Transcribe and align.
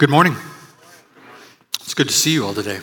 Good 0.00 0.08
morning. 0.08 0.34
It's 1.74 1.92
good 1.92 2.08
to 2.08 2.14
see 2.14 2.32
you 2.32 2.46
all 2.46 2.54
today. 2.54 2.80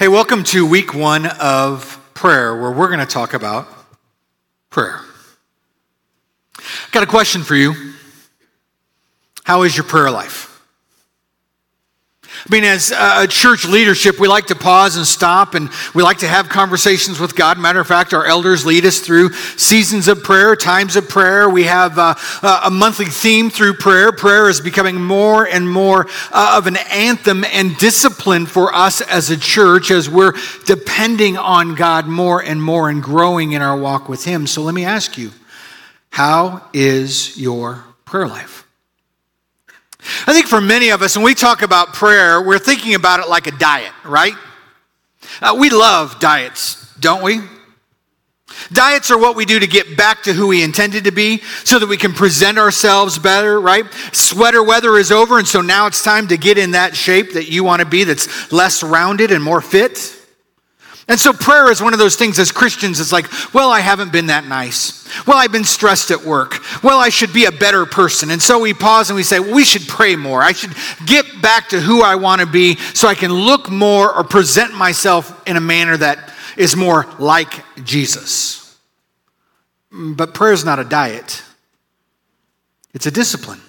Hey, 0.00 0.08
welcome 0.08 0.42
to 0.42 0.66
week 0.66 0.94
one 0.94 1.26
of 1.26 2.00
prayer, 2.12 2.60
where 2.60 2.72
we're 2.72 2.88
going 2.88 2.98
to 2.98 3.06
talk 3.06 3.34
about 3.34 3.68
prayer. 4.68 4.98
I've 6.58 6.88
Got 6.90 7.04
a 7.04 7.06
question 7.06 7.44
for 7.44 7.54
you. 7.54 7.92
How 9.44 9.62
is 9.62 9.76
your 9.76 9.84
prayer 9.84 10.10
life? 10.10 10.55
I 12.48 12.54
mean, 12.54 12.62
as 12.62 12.92
a 12.92 13.26
church 13.26 13.64
leadership, 13.64 14.20
we 14.20 14.28
like 14.28 14.46
to 14.46 14.54
pause 14.54 14.96
and 14.96 15.04
stop 15.04 15.54
and 15.54 15.68
we 15.94 16.04
like 16.04 16.18
to 16.18 16.28
have 16.28 16.48
conversations 16.48 17.18
with 17.18 17.34
God. 17.34 17.58
Matter 17.58 17.80
of 17.80 17.88
fact, 17.88 18.14
our 18.14 18.24
elders 18.24 18.64
lead 18.64 18.86
us 18.86 19.00
through 19.00 19.32
seasons 19.32 20.06
of 20.06 20.22
prayer, 20.22 20.54
times 20.54 20.94
of 20.94 21.08
prayer. 21.08 21.50
We 21.50 21.64
have 21.64 21.98
uh, 21.98 22.14
a 22.62 22.70
monthly 22.70 23.06
theme 23.06 23.50
through 23.50 23.74
prayer. 23.74 24.12
Prayer 24.12 24.48
is 24.48 24.60
becoming 24.60 24.94
more 24.94 25.44
and 25.44 25.68
more 25.68 26.06
uh, 26.30 26.54
of 26.56 26.68
an 26.68 26.76
anthem 26.92 27.42
and 27.44 27.76
discipline 27.78 28.46
for 28.46 28.72
us 28.72 29.00
as 29.00 29.30
a 29.30 29.36
church 29.36 29.90
as 29.90 30.08
we're 30.08 30.34
depending 30.66 31.36
on 31.36 31.74
God 31.74 32.06
more 32.06 32.40
and 32.40 32.62
more 32.62 32.88
and 32.88 33.02
growing 33.02 33.52
in 33.52 33.62
our 33.62 33.76
walk 33.76 34.08
with 34.08 34.24
Him. 34.24 34.46
So 34.46 34.62
let 34.62 34.74
me 34.74 34.84
ask 34.84 35.18
you, 35.18 35.32
how 36.10 36.62
is 36.72 37.36
your 37.36 37.82
prayer 38.04 38.28
life? 38.28 38.65
I 40.26 40.32
think 40.32 40.46
for 40.46 40.60
many 40.60 40.90
of 40.90 41.02
us, 41.02 41.16
when 41.16 41.24
we 41.24 41.34
talk 41.34 41.62
about 41.62 41.94
prayer, 41.94 42.40
we're 42.40 42.58
thinking 42.58 42.94
about 42.94 43.20
it 43.20 43.28
like 43.28 43.46
a 43.46 43.52
diet, 43.52 43.92
right? 44.04 44.34
Uh, 45.40 45.56
we 45.58 45.70
love 45.70 46.18
diets, 46.20 46.94
don't 46.98 47.22
we? 47.22 47.40
Diets 48.72 49.10
are 49.10 49.18
what 49.18 49.36
we 49.36 49.44
do 49.44 49.58
to 49.58 49.66
get 49.66 49.96
back 49.96 50.22
to 50.24 50.32
who 50.32 50.48
we 50.48 50.62
intended 50.62 51.04
to 51.04 51.12
be 51.12 51.42
so 51.64 51.78
that 51.78 51.86
we 51.86 51.96
can 51.96 52.12
present 52.12 52.58
ourselves 52.58 53.18
better, 53.18 53.60
right? 53.60 53.84
Sweater 54.12 54.62
weather 54.62 54.96
is 54.96 55.12
over, 55.12 55.38
and 55.38 55.46
so 55.46 55.60
now 55.60 55.86
it's 55.86 56.02
time 56.02 56.28
to 56.28 56.36
get 56.36 56.58
in 56.58 56.72
that 56.72 56.96
shape 56.96 57.34
that 57.34 57.48
you 57.48 57.64
want 57.64 57.80
to 57.80 57.86
be 57.86 58.04
that's 58.04 58.52
less 58.52 58.82
rounded 58.82 59.30
and 59.30 59.42
more 59.42 59.60
fit. 59.60 60.14
And 61.08 61.20
so 61.20 61.32
prayer 61.32 61.70
is 61.70 61.80
one 61.80 61.92
of 61.92 62.00
those 62.00 62.16
things 62.16 62.38
as 62.40 62.50
Christians, 62.50 62.98
it's 62.98 63.12
like, 63.12 63.26
well, 63.54 63.70
I 63.70 63.78
haven't 63.78 64.10
been 64.10 64.26
that 64.26 64.44
nice. 64.46 65.06
Well, 65.24 65.38
I've 65.38 65.52
been 65.52 65.64
stressed 65.64 66.10
at 66.10 66.24
work. 66.24 66.58
Well, 66.82 66.98
I 66.98 67.10
should 67.10 67.32
be 67.32 67.44
a 67.44 67.52
better 67.52 67.86
person. 67.86 68.30
And 68.30 68.42
so 68.42 68.58
we 68.58 68.74
pause 68.74 69.08
and 69.08 69.16
we 69.16 69.22
say, 69.22 69.38
well, 69.38 69.54
we 69.54 69.64
should 69.64 69.86
pray 69.86 70.16
more. 70.16 70.42
I 70.42 70.50
should 70.50 70.74
get 71.06 71.40
back 71.40 71.68
to 71.68 71.80
who 71.80 72.02
I 72.02 72.16
want 72.16 72.40
to 72.40 72.46
be 72.46 72.76
so 72.76 73.06
I 73.06 73.14
can 73.14 73.32
look 73.32 73.70
more 73.70 74.12
or 74.12 74.24
present 74.24 74.74
myself 74.74 75.46
in 75.46 75.56
a 75.56 75.60
manner 75.60 75.96
that 75.96 76.32
is 76.56 76.74
more 76.74 77.06
like 77.20 77.62
Jesus. 77.84 78.76
Mm, 79.92 80.16
but 80.16 80.34
prayer 80.34 80.52
is 80.52 80.64
not 80.64 80.80
a 80.80 80.84
diet, 80.84 81.42
it's 82.94 83.06
a 83.06 83.12
discipline. 83.12 83.60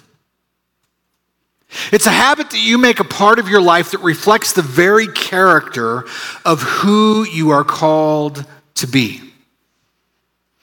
It's 1.92 2.06
a 2.06 2.10
habit 2.10 2.50
that 2.50 2.60
you 2.60 2.78
make 2.78 3.00
a 3.00 3.04
part 3.04 3.38
of 3.38 3.48
your 3.48 3.60
life 3.60 3.90
that 3.90 3.98
reflects 3.98 4.52
the 4.52 4.62
very 4.62 5.06
character 5.08 6.04
of 6.44 6.62
who 6.62 7.24
you 7.26 7.50
are 7.50 7.64
called 7.64 8.44
to 8.76 8.86
be. 8.86 9.20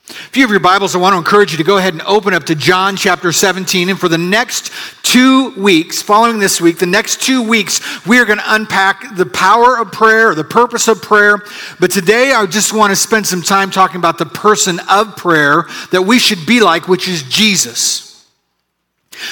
If 0.08 0.36
you 0.36 0.42
have 0.42 0.50
your 0.50 0.60
Bibles, 0.60 0.94
I 0.94 0.98
want 0.98 1.14
to 1.14 1.18
encourage 1.18 1.50
you 1.50 1.58
to 1.58 1.64
go 1.64 1.78
ahead 1.78 1.92
and 1.92 2.02
open 2.02 2.32
up 2.32 2.44
to 2.44 2.54
John 2.54 2.96
chapter 2.96 3.32
17. 3.32 3.88
And 3.88 3.98
for 3.98 4.08
the 4.08 4.18
next 4.18 4.70
two 5.02 5.50
weeks, 5.60 6.00
following 6.00 6.38
this 6.38 6.60
week, 6.60 6.78
the 6.78 6.86
next 6.86 7.22
two 7.22 7.42
weeks, 7.42 8.06
we 8.06 8.20
are 8.20 8.24
going 8.24 8.38
to 8.38 8.54
unpack 8.54 9.16
the 9.16 9.26
power 9.26 9.78
of 9.78 9.90
prayer, 9.90 10.32
the 10.36 10.44
purpose 10.44 10.86
of 10.86 11.02
prayer. 11.02 11.42
But 11.80 11.90
today, 11.90 12.32
I 12.32 12.46
just 12.46 12.72
want 12.72 12.90
to 12.90 12.96
spend 12.96 13.26
some 13.26 13.42
time 13.42 13.72
talking 13.72 13.96
about 13.96 14.18
the 14.18 14.26
person 14.26 14.78
of 14.88 15.16
prayer 15.16 15.66
that 15.90 16.02
we 16.02 16.20
should 16.20 16.46
be 16.46 16.60
like, 16.60 16.86
which 16.86 17.08
is 17.08 17.24
Jesus. 17.24 18.05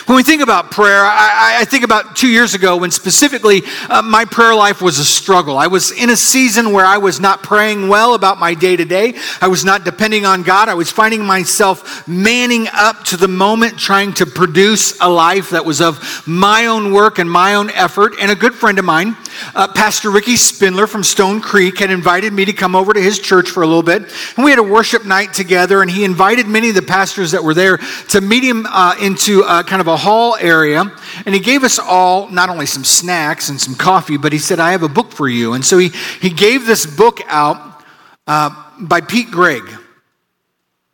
When 0.06 0.16
we 0.16 0.22
think 0.22 0.40
about 0.40 0.70
prayer, 0.70 1.04
I, 1.04 1.58
I, 1.60 1.64
think 1.66 1.84
about 1.84 2.16
two 2.16 2.28
years 2.28 2.54
ago 2.54 2.78
when 2.78 2.90
specifically 2.90 3.62
uh, 3.90 4.00
my 4.00 4.24
prayer 4.24 4.54
life 4.54 4.80
was 4.80 4.98
a 4.98 5.04
struggle. 5.04 5.58
I 5.58 5.66
was 5.66 5.92
in 5.92 6.08
a 6.08 6.16
season 6.16 6.72
where 6.72 6.86
I 6.86 6.96
was 6.96 7.20
not 7.20 7.42
praying 7.42 7.88
well 7.88 8.14
about 8.14 8.38
my 8.38 8.54
day 8.54 8.76
to 8.76 8.84
day. 8.86 9.14
I 9.42 9.48
was 9.48 9.62
not 9.62 9.84
depending 9.84 10.24
on 10.24 10.42
God. 10.42 10.70
I 10.70 10.74
was 10.74 10.90
finding 10.90 11.24
myself 11.24 12.08
manning 12.08 12.66
up 12.72 13.04
to 13.04 13.18
the 13.18 13.28
moment, 13.28 13.78
trying 13.78 14.14
to 14.14 14.26
produce 14.26 14.98
a 15.00 15.08
life 15.08 15.50
that 15.50 15.66
was 15.66 15.82
of 15.82 16.26
my 16.26 16.66
own 16.66 16.92
work 16.92 17.18
and 17.18 17.30
my 17.30 17.54
own 17.54 17.68
effort. 17.70 18.14
And 18.18 18.30
a 18.30 18.36
good 18.36 18.54
friend 18.54 18.78
of 18.78 18.86
mine, 18.86 19.16
uh, 19.54 19.68
Pastor 19.68 20.10
Ricky 20.10 20.36
Spindler 20.36 20.86
from 20.86 21.02
Stone 21.02 21.40
Creek, 21.40 21.78
had 21.78 21.90
invited 21.90 22.32
me 22.32 22.44
to 22.44 22.52
come 22.52 22.74
over 22.74 22.92
to 22.92 23.00
his 23.00 23.18
church 23.18 23.50
for 23.50 23.62
a 23.62 23.66
little 23.66 23.82
bit. 23.82 24.02
And 24.36 24.44
we 24.44 24.50
had 24.50 24.58
a 24.58 24.64
worship 24.64 25.04
night 25.04 25.32
together, 25.32 25.82
and 25.82 25.90
he 25.90 26.04
invited 26.04 26.46
many 26.46 26.68
of 26.68 26.74
the 26.74 26.82
pastors 26.82 27.32
that 27.32 27.42
were 27.42 27.54
there 27.54 27.78
to 28.08 28.20
meet 28.20 28.44
him 28.44 28.66
uh, 28.66 28.94
into 29.00 29.42
uh, 29.44 29.62
kind 29.62 29.80
of 29.80 29.88
a 29.88 29.96
hall 29.96 30.36
area, 30.40 30.84
and 31.26 31.34
he 31.34 31.40
gave 31.40 31.64
us 31.64 31.78
all 31.78 32.28
not 32.28 32.48
only 32.48 32.66
some 32.66 32.84
snacks 32.84 33.48
and 33.48 33.60
some 33.60 33.74
coffee, 33.74 34.16
but 34.16 34.32
he 34.32 34.38
said, 34.38 34.60
I 34.60 34.72
have 34.72 34.82
a 34.82 34.88
book 34.88 35.12
for 35.12 35.28
you. 35.28 35.54
And 35.54 35.64
so 35.64 35.78
he, 35.78 35.90
he 36.20 36.30
gave 36.30 36.66
this 36.66 36.86
book 36.86 37.20
out 37.26 37.82
uh, 38.26 38.50
by 38.80 39.00
Pete 39.00 39.30
Greig 39.30 39.64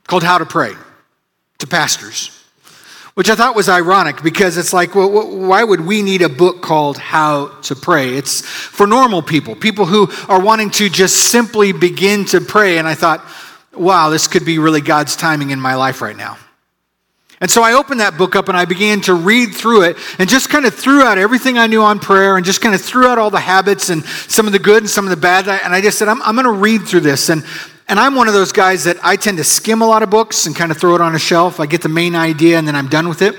called 0.06 0.22
How 0.22 0.38
to 0.38 0.46
Pray 0.46 0.72
to 1.58 1.66
Pastors 1.66 2.39
which 3.20 3.28
I 3.28 3.34
thought 3.34 3.54
was 3.54 3.68
ironic 3.68 4.22
because 4.22 4.56
it's 4.56 4.72
like, 4.72 4.94
well, 4.94 5.36
why 5.36 5.62
would 5.62 5.82
we 5.82 6.00
need 6.00 6.22
a 6.22 6.28
book 6.30 6.62
called 6.62 6.96
How 6.96 7.48
to 7.64 7.76
Pray? 7.76 8.14
It's 8.14 8.40
for 8.40 8.86
normal 8.86 9.20
people, 9.20 9.54
people 9.54 9.84
who 9.84 10.08
are 10.26 10.40
wanting 10.40 10.70
to 10.70 10.88
just 10.88 11.30
simply 11.30 11.72
begin 11.72 12.24
to 12.24 12.40
pray. 12.40 12.78
And 12.78 12.88
I 12.88 12.94
thought, 12.94 13.22
wow, 13.74 14.08
this 14.08 14.26
could 14.26 14.46
be 14.46 14.58
really 14.58 14.80
God's 14.80 15.16
timing 15.16 15.50
in 15.50 15.60
my 15.60 15.74
life 15.74 16.00
right 16.00 16.16
now. 16.16 16.38
And 17.42 17.50
so 17.50 17.62
I 17.62 17.74
opened 17.74 18.00
that 18.00 18.16
book 18.16 18.34
up 18.36 18.48
and 18.48 18.56
I 18.56 18.64
began 18.64 19.02
to 19.02 19.12
read 19.12 19.54
through 19.54 19.82
it 19.82 19.98
and 20.18 20.26
just 20.26 20.48
kind 20.48 20.64
of 20.64 20.74
threw 20.74 21.02
out 21.02 21.18
everything 21.18 21.58
I 21.58 21.66
knew 21.66 21.82
on 21.82 21.98
prayer 21.98 22.38
and 22.38 22.46
just 22.46 22.62
kind 22.62 22.74
of 22.74 22.80
threw 22.80 23.06
out 23.06 23.18
all 23.18 23.28
the 23.28 23.38
habits 23.38 23.90
and 23.90 24.02
some 24.02 24.46
of 24.46 24.52
the 24.52 24.58
good 24.58 24.84
and 24.84 24.88
some 24.88 25.04
of 25.04 25.10
the 25.10 25.18
bad. 25.18 25.46
And 25.46 25.74
I 25.74 25.82
just 25.82 25.98
said, 25.98 26.08
I'm, 26.08 26.22
I'm 26.22 26.36
going 26.36 26.46
to 26.46 26.52
read 26.52 26.88
through 26.88 27.00
this. 27.00 27.28
And, 27.28 27.44
and 27.90 27.98
I'm 27.98 28.14
one 28.14 28.28
of 28.28 28.34
those 28.34 28.52
guys 28.52 28.84
that 28.84 28.98
I 29.02 29.16
tend 29.16 29.38
to 29.38 29.44
skim 29.44 29.82
a 29.82 29.86
lot 29.86 30.04
of 30.04 30.10
books 30.10 30.46
and 30.46 30.54
kind 30.54 30.70
of 30.70 30.78
throw 30.78 30.94
it 30.94 31.00
on 31.00 31.16
a 31.16 31.18
shelf. 31.18 31.58
I 31.58 31.66
get 31.66 31.82
the 31.82 31.88
main 31.88 32.14
idea 32.14 32.56
and 32.56 32.66
then 32.66 32.76
I'm 32.76 32.86
done 32.86 33.08
with 33.08 33.20
it. 33.20 33.34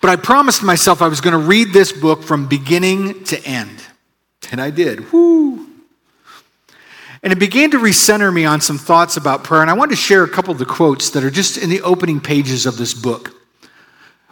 But 0.00 0.08
I 0.08 0.14
promised 0.14 0.62
myself 0.62 1.02
I 1.02 1.08
was 1.08 1.20
going 1.20 1.32
to 1.32 1.44
read 1.44 1.72
this 1.72 1.90
book 1.90 2.22
from 2.22 2.46
beginning 2.46 3.24
to 3.24 3.44
end. 3.44 3.84
And 4.52 4.60
I 4.60 4.70
did. 4.70 5.12
Woo! 5.12 5.66
And 7.24 7.32
it 7.32 7.40
began 7.40 7.72
to 7.72 7.78
recenter 7.78 8.32
me 8.32 8.44
on 8.44 8.60
some 8.60 8.78
thoughts 8.78 9.16
about 9.16 9.42
prayer. 9.42 9.62
And 9.62 9.70
I 9.70 9.74
wanted 9.74 9.96
to 9.96 10.00
share 10.00 10.22
a 10.22 10.28
couple 10.28 10.52
of 10.52 10.58
the 10.58 10.64
quotes 10.64 11.10
that 11.10 11.24
are 11.24 11.30
just 11.30 11.58
in 11.58 11.68
the 11.68 11.82
opening 11.82 12.20
pages 12.20 12.66
of 12.66 12.76
this 12.76 12.94
book. 12.94 13.34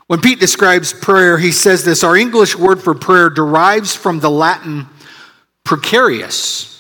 When 0.07 0.21
Pete 0.21 0.39
describes 0.39 0.93
prayer, 0.93 1.39
he 1.39 1.51
says 1.51 1.85
this 1.85 2.05
Our 2.05 2.17
English 2.17 2.55
word 2.55 2.81
for 2.81 2.95
prayer 2.95 3.31
derives 3.31 3.97
from 3.97 4.21
the 4.21 4.31
Latin 4.31 4.87
precarious. 5.65 6.76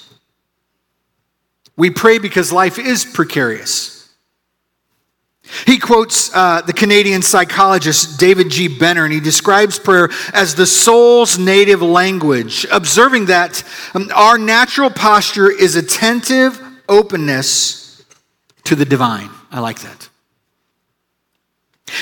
We 1.76 1.90
pray 1.90 2.18
because 2.18 2.52
life 2.52 2.78
is 2.78 3.04
precarious. 3.04 3.96
He 5.64 5.78
quotes 5.78 6.34
uh, 6.34 6.62
the 6.62 6.72
Canadian 6.72 7.22
psychologist 7.22 8.18
David 8.18 8.50
G. 8.50 8.66
Benner, 8.66 9.04
and 9.04 9.12
he 9.12 9.20
describes 9.20 9.78
prayer 9.78 10.10
as 10.32 10.54
the 10.54 10.66
soul's 10.66 11.38
native 11.38 11.82
language, 11.82 12.66
observing 12.72 13.26
that 13.26 13.62
um, 13.94 14.10
our 14.14 14.38
natural 14.38 14.90
posture 14.90 15.50
is 15.50 15.76
attentive 15.76 16.60
openness 16.88 18.04
to 18.64 18.74
the 18.74 18.84
divine. 18.84 19.30
I 19.50 19.60
like 19.60 19.80
that. 19.80 20.08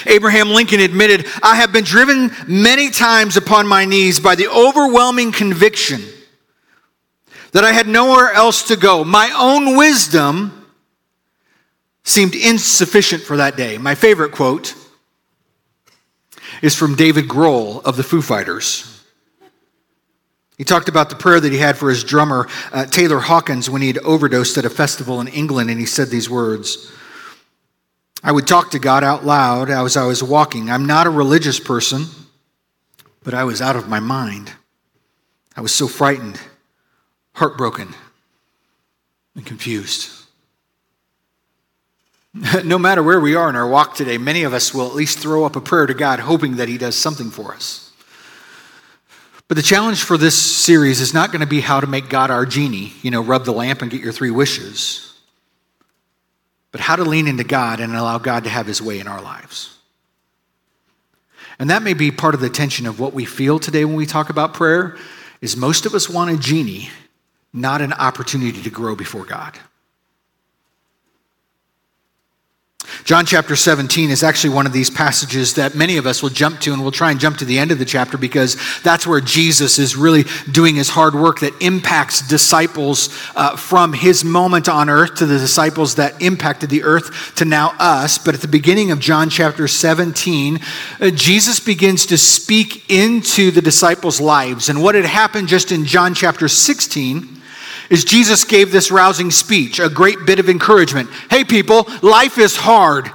Abraham 0.06 0.48
Lincoln 0.50 0.80
admitted, 0.80 1.26
I 1.42 1.56
have 1.56 1.72
been 1.72 1.84
driven 1.84 2.30
many 2.48 2.90
times 2.90 3.36
upon 3.36 3.66
my 3.66 3.84
knees 3.84 4.18
by 4.18 4.34
the 4.34 4.48
overwhelming 4.48 5.32
conviction 5.32 6.02
that 7.54 7.64
I 7.64 7.72
had 7.72 7.86
nowhere 7.86 8.32
else 8.32 8.64
to 8.64 8.76
go. 8.76 9.04
My 9.04 9.32
own 9.38 9.76
wisdom 9.76 10.66
seemed 12.02 12.34
insufficient 12.34 13.22
for 13.22 13.36
that 13.36 13.56
day. 13.56 13.78
My 13.78 13.94
favorite 13.94 14.32
quote 14.32 14.74
is 16.62 16.74
from 16.74 16.96
David 16.96 17.28
Grohl 17.28 17.80
of 17.84 17.96
the 17.96 18.02
Foo 18.02 18.20
Fighters. 18.20 18.90
He 20.58 20.64
talked 20.64 20.88
about 20.88 21.10
the 21.10 21.16
prayer 21.16 21.38
that 21.38 21.52
he 21.52 21.58
had 21.58 21.78
for 21.78 21.88
his 21.88 22.02
drummer, 22.02 22.48
uh, 22.72 22.86
Taylor 22.86 23.20
Hawkins, 23.20 23.70
when 23.70 23.82
he 23.82 23.88
had 23.88 23.98
overdosed 23.98 24.58
at 24.58 24.64
a 24.64 24.70
festival 24.70 25.20
in 25.20 25.28
England, 25.28 25.70
and 25.70 25.78
he 25.78 25.86
said 25.86 26.08
these 26.08 26.28
words 26.28 26.92
I 28.22 28.32
would 28.32 28.48
talk 28.48 28.70
to 28.70 28.78
God 28.80 29.04
out 29.04 29.24
loud 29.24 29.70
as 29.70 29.96
I 29.96 30.06
was 30.06 30.24
walking. 30.24 30.70
I'm 30.70 30.86
not 30.86 31.06
a 31.06 31.10
religious 31.10 31.60
person, 31.60 32.06
but 33.22 33.34
I 33.34 33.44
was 33.44 33.62
out 33.62 33.76
of 33.76 33.88
my 33.88 34.00
mind. 34.00 34.50
I 35.56 35.60
was 35.60 35.72
so 35.74 35.86
frightened, 35.86 36.40
heartbroken, 37.34 37.94
and 39.34 39.44
confused. 39.44 40.10
no 42.64 42.78
matter 42.78 43.02
where 43.02 43.20
we 43.20 43.34
are 43.34 43.48
in 43.48 43.56
our 43.56 43.68
walk 43.68 43.94
today, 43.94 44.18
many 44.18 44.42
of 44.42 44.52
us 44.52 44.74
will 44.74 44.86
at 44.86 44.94
least 44.94 45.18
throw 45.18 45.44
up 45.44 45.56
a 45.56 45.60
prayer 45.60 45.86
to 45.86 45.94
God, 45.94 46.20
hoping 46.20 46.56
that 46.56 46.68
He 46.68 46.78
does 46.78 46.96
something 46.96 47.30
for 47.30 47.54
us. 47.54 47.92
But 49.46 49.56
the 49.56 49.62
challenge 49.62 50.02
for 50.02 50.16
this 50.16 50.36
series 50.36 51.00
is 51.00 51.12
not 51.12 51.30
going 51.30 51.42
to 51.42 51.46
be 51.46 51.60
how 51.60 51.80
to 51.80 51.86
make 51.86 52.08
God 52.08 52.30
our 52.30 52.46
genie, 52.46 52.92
you 53.02 53.10
know, 53.10 53.22
rub 53.22 53.44
the 53.44 53.52
lamp 53.52 53.82
and 53.82 53.90
get 53.90 54.00
your 54.00 54.12
three 54.12 54.30
wishes 54.30 55.04
but 56.74 56.80
how 56.80 56.96
to 56.96 57.04
lean 57.04 57.28
into 57.28 57.44
God 57.44 57.78
and 57.78 57.94
allow 57.94 58.18
God 58.18 58.42
to 58.42 58.50
have 58.50 58.66
his 58.66 58.82
way 58.82 58.98
in 58.98 59.06
our 59.06 59.22
lives. 59.22 59.78
And 61.56 61.70
that 61.70 61.84
may 61.84 61.94
be 61.94 62.10
part 62.10 62.34
of 62.34 62.40
the 62.40 62.50
tension 62.50 62.84
of 62.84 62.98
what 62.98 63.12
we 63.12 63.24
feel 63.24 63.60
today 63.60 63.84
when 63.84 63.94
we 63.94 64.06
talk 64.06 64.28
about 64.28 64.54
prayer 64.54 64.96
is 65.40 65.56
most 65.56 65.86
of 65.86 65.94
us 65.94 66.10
want 66.10 66.32
a 66.32 66.36
genie, 66.36 66.90
not 67.54 67.80
an 67.80 67.92
opportunity 67.92 68.60
to 68.62 68.70
grow 68.70 68.96
before 68.96 69.24
God. 69.24 69.58
John 73.04 73.26
chapter 73.26 73.54
17 73.54 74.10
is 74.10 74.22
actually 74.22 74.54
one 74.54 74.66
of 74.66 74.72
these 74.72 74.88
passages 74.88 75.54
that 75.54 75.74
many 75.74 75.98
of 75.98 76.06
us 76.06 76.22
will 76.22 76.30
jump 76.30 76.60
to, 76.60 76.72
and 76.72 76.80
we'll 76.80 76.90
try 76.90 77.10
and 77.10 77.20
jump 77.20 77.36
to 77.38 77.44
the 77.44 77.58
end 77.58 77.70
of 77.70 77.78
the 77.78 77.84
chapter 77.84 78.16
because 78.16 78.56
that's 78.82 79.06
where 79.06 79.20
Jesus 79.20 79.78
is 79.78 79.94
really 79.94 80.24
doing 80.50 80.74
his 80.74 80.88
hard 80.88 81.14
work 81.14 81.40
that 81.40 81.52
impacts 81.60 82.26
disciples 82.26 83.08
uh, 83.36 83.56
from 83.56 83.92
his 83.92 84.24
moment 84.24 84.68
on 84.68 84.88
earth 84.88 85.16
to 85.16 85.26
the 85.26 85.38
disciples 85.38 85.96
that 85.96 86.20
impacted 86.22 86.70
the 86.70 86.82
earth 86.82 87.34
to 87.36 87.44
now 87.44 87.74
us. 87.78 88.16
But 88.16 88.34
at 88.34 88.40
the 88.40 88.48
beginning 88.48 88.90
of 88.90 89.00
John 89.00 89.28
chapter 89.28 89.68
17, 89.68 90.58
uh, 91.00 91.10
Jesus 91.10 91.60
begins 91.60 92.06
to 92.06 92.16
speak 92.16 92.90
into 92.90 93.50
the 93.50 93.62
disciples' 93.62 94.20
lives. 94.20 94.68
And 94.68 94.82
what 94.82 94.94
had 94.94 95.04
happened 95.04 95.48
just 95.48 95.72
in 95.72 95.84
John 95.84 96.14
chapter 96.14 96.48
16 96.48 97.34
is 97.90 98.04
Jesus 98.04 98.44
gave 98.44 98.72
this 98.72 98.90
rousing 98.90 99.30
speech, 99.30 99.78
a 99.78 99.88
great 99.88 100.26
bit 100.26 100.38
of 100.38 100.48
encouragement. 100.48 101.10
Hey, 101.30 101.44
people, 101.44 101.86
life 102.02 102.38
is 102.38 102.56
hard. 102.56 103.10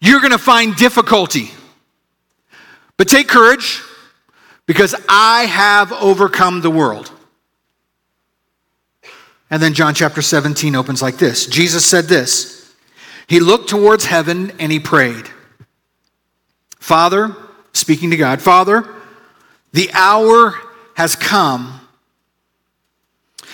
You're 0.00 0.20
going 0.20 0.32
to 0.32 0.38
find 0.38 0.76
difficulty. 0.76 1.50
But 2.96 3.08
take 3.08 3.28
courage 3.28 3.82
because 4.66 4.94
I 5.08 5.44
have 5.44 5.92
overcome 5.92 6.60
the 6.60 6.70
world. 6.70 7.10
And 9.50 9.62
then 9.62 9.74
John 9.74 9.94
chapter 9.94 10.22
17 10.22 10.74
opens 10.74 11.00
like 11.00 11.18
this 11.18 11.46
Jesus 11.46 11.86
said 11.86 12.06
this 12.06 12.74
He 13.28 13.40
looked 13.40 13.68
towards 13.68 14.04
heaven 14.04 14.52
and 14.58 14.72
he 14.72 14.80
prayed, 14.80 15.28
Father, 16.78 17.34
speaking 17.72 18.10
to 18.10 18.16
God, 18.16 18.42
Father, 18.42 18.88
the 19.72 19.90
hour 19.92 20.54
has 20.94 21.14
come 21.14 21.80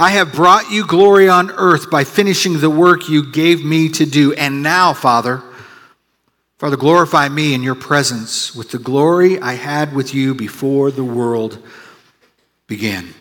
I 0.00 0.12
have 0.12 0.32
brought 0.32 0.70
you 0.70 0.86
glory 0.86 1.28
on 1.28 1.50
earth 1.50 1.90
by 1.90 2.04
finishing 2.04 2.58
the 2.58 2.70
work 2.70 3.10
you 3.10 3.30
gave 3.30 3.62
me 3.62 3.90
to 3.90 4.06
do. 4.06 4.32
And 4.32 4.62
now, 4.62 4.94
Father, 4.94 5.42
Father, 6.56 6.78
glorify 6.78 7.28
me 7.28 7.52
in 7.52 7.62
your 7.62 7.74
presence 7.74 8.54
with 8.54 8.70
the 8.70 8.78
glory 8.78 9.38
I 9.38 9.52
had 9.52 9.94
with 9.94 10.14
you 10.14 10.34
before 10.34 10.90
the 10.90 11.04
world 11.04 11.62
began. 12.66 13.12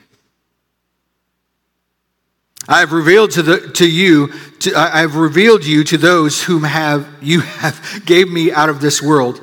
I 2.66 2.80
have 2.80 2.94
revealed 2.94 3.32
to, 3.32 3.42
the, 3.42 3.60
to 3.74 3.86
you, 3.86 4.32
to, 4.60 4.74
I 4.74 5.02
have 5.02 5.18
revealed 5.18 5.66
you 5.66 5.84
to 5.84 5.98
those 5.98 6.44
whom 6.44 6.64
have 6.64 7.06
you 7.22 7.42
have 7.60 8.06
gave 8.06 8.32
me 8.32 8.54
out 8.54 8.70
of 8.70 8.80
this 8.80 9.02
world. 9.02 9.42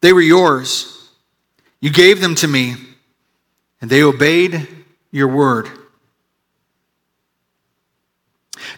They 0.00 0.14
were 0.14 0.22
yours. 0.22 1.10
You 1.82 1.90
gave 1.90 2.22
them 2.22 2.34
to 2.36 2.48
me, 2.48 2.76
and 3.82 3.90
they 3.90 4.02
obeyed 4.02 4.66
your 5.10 5.28
word. 5.28 5.68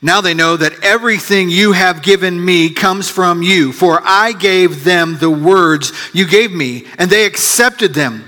Now 0.02 0.20
they 0.20 0.35
know 0.35 0.56
that 0.56 0.85
everything 0.85 1.50
you 1.50 1.73
have 1.73 2.02
given 2.02 2.43
me 2.44 2.70
comes 2.70 3.08
from 3.08 3.43
you, 3.43 3.73
for 3.73 4.00
I 4.05 4.32
gave 4.32 4.85
them 4.85 5.19
the 5.19 5.31
words 5.31 5.93
you 6.12 6.26
gave 6.26 6.52
me, 6.52 6.87
and 6.99 7.11
they 7.11 7.26
accepted 7.26 7.94
them. 7.94 8.25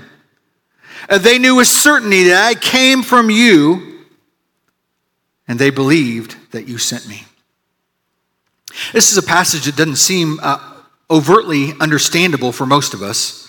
They 1.09 1.39
knew 1.39 1.55
with 1.55 1.67
certainty 1.67 2.23
that 2.25 2.47
I 2.47 2.55
came 2.55 3.03
from 3.03 3.29
you, 3.29 4.05
and 5.47 5.59
they 5.59 5.69
believed 5.69 6.35
that 6.51 6.67
you 6.67 6.77
sent 6.77 7.07
me. 7.07 7.25
This 8.93 9.11
is 9.11 9.17
a 9.17 9.23
passage 9.23 9.65
that 9.65 9.75
doesn't 9.75 9.97
seem 9.97 10.39
uh, 10.41 10.59
overtly 11.09 11.73
understandable 11.79 12.51
for 12.51 12.65
most 12.65 12.93
of 12.93 13.01
us. 13.01 13.40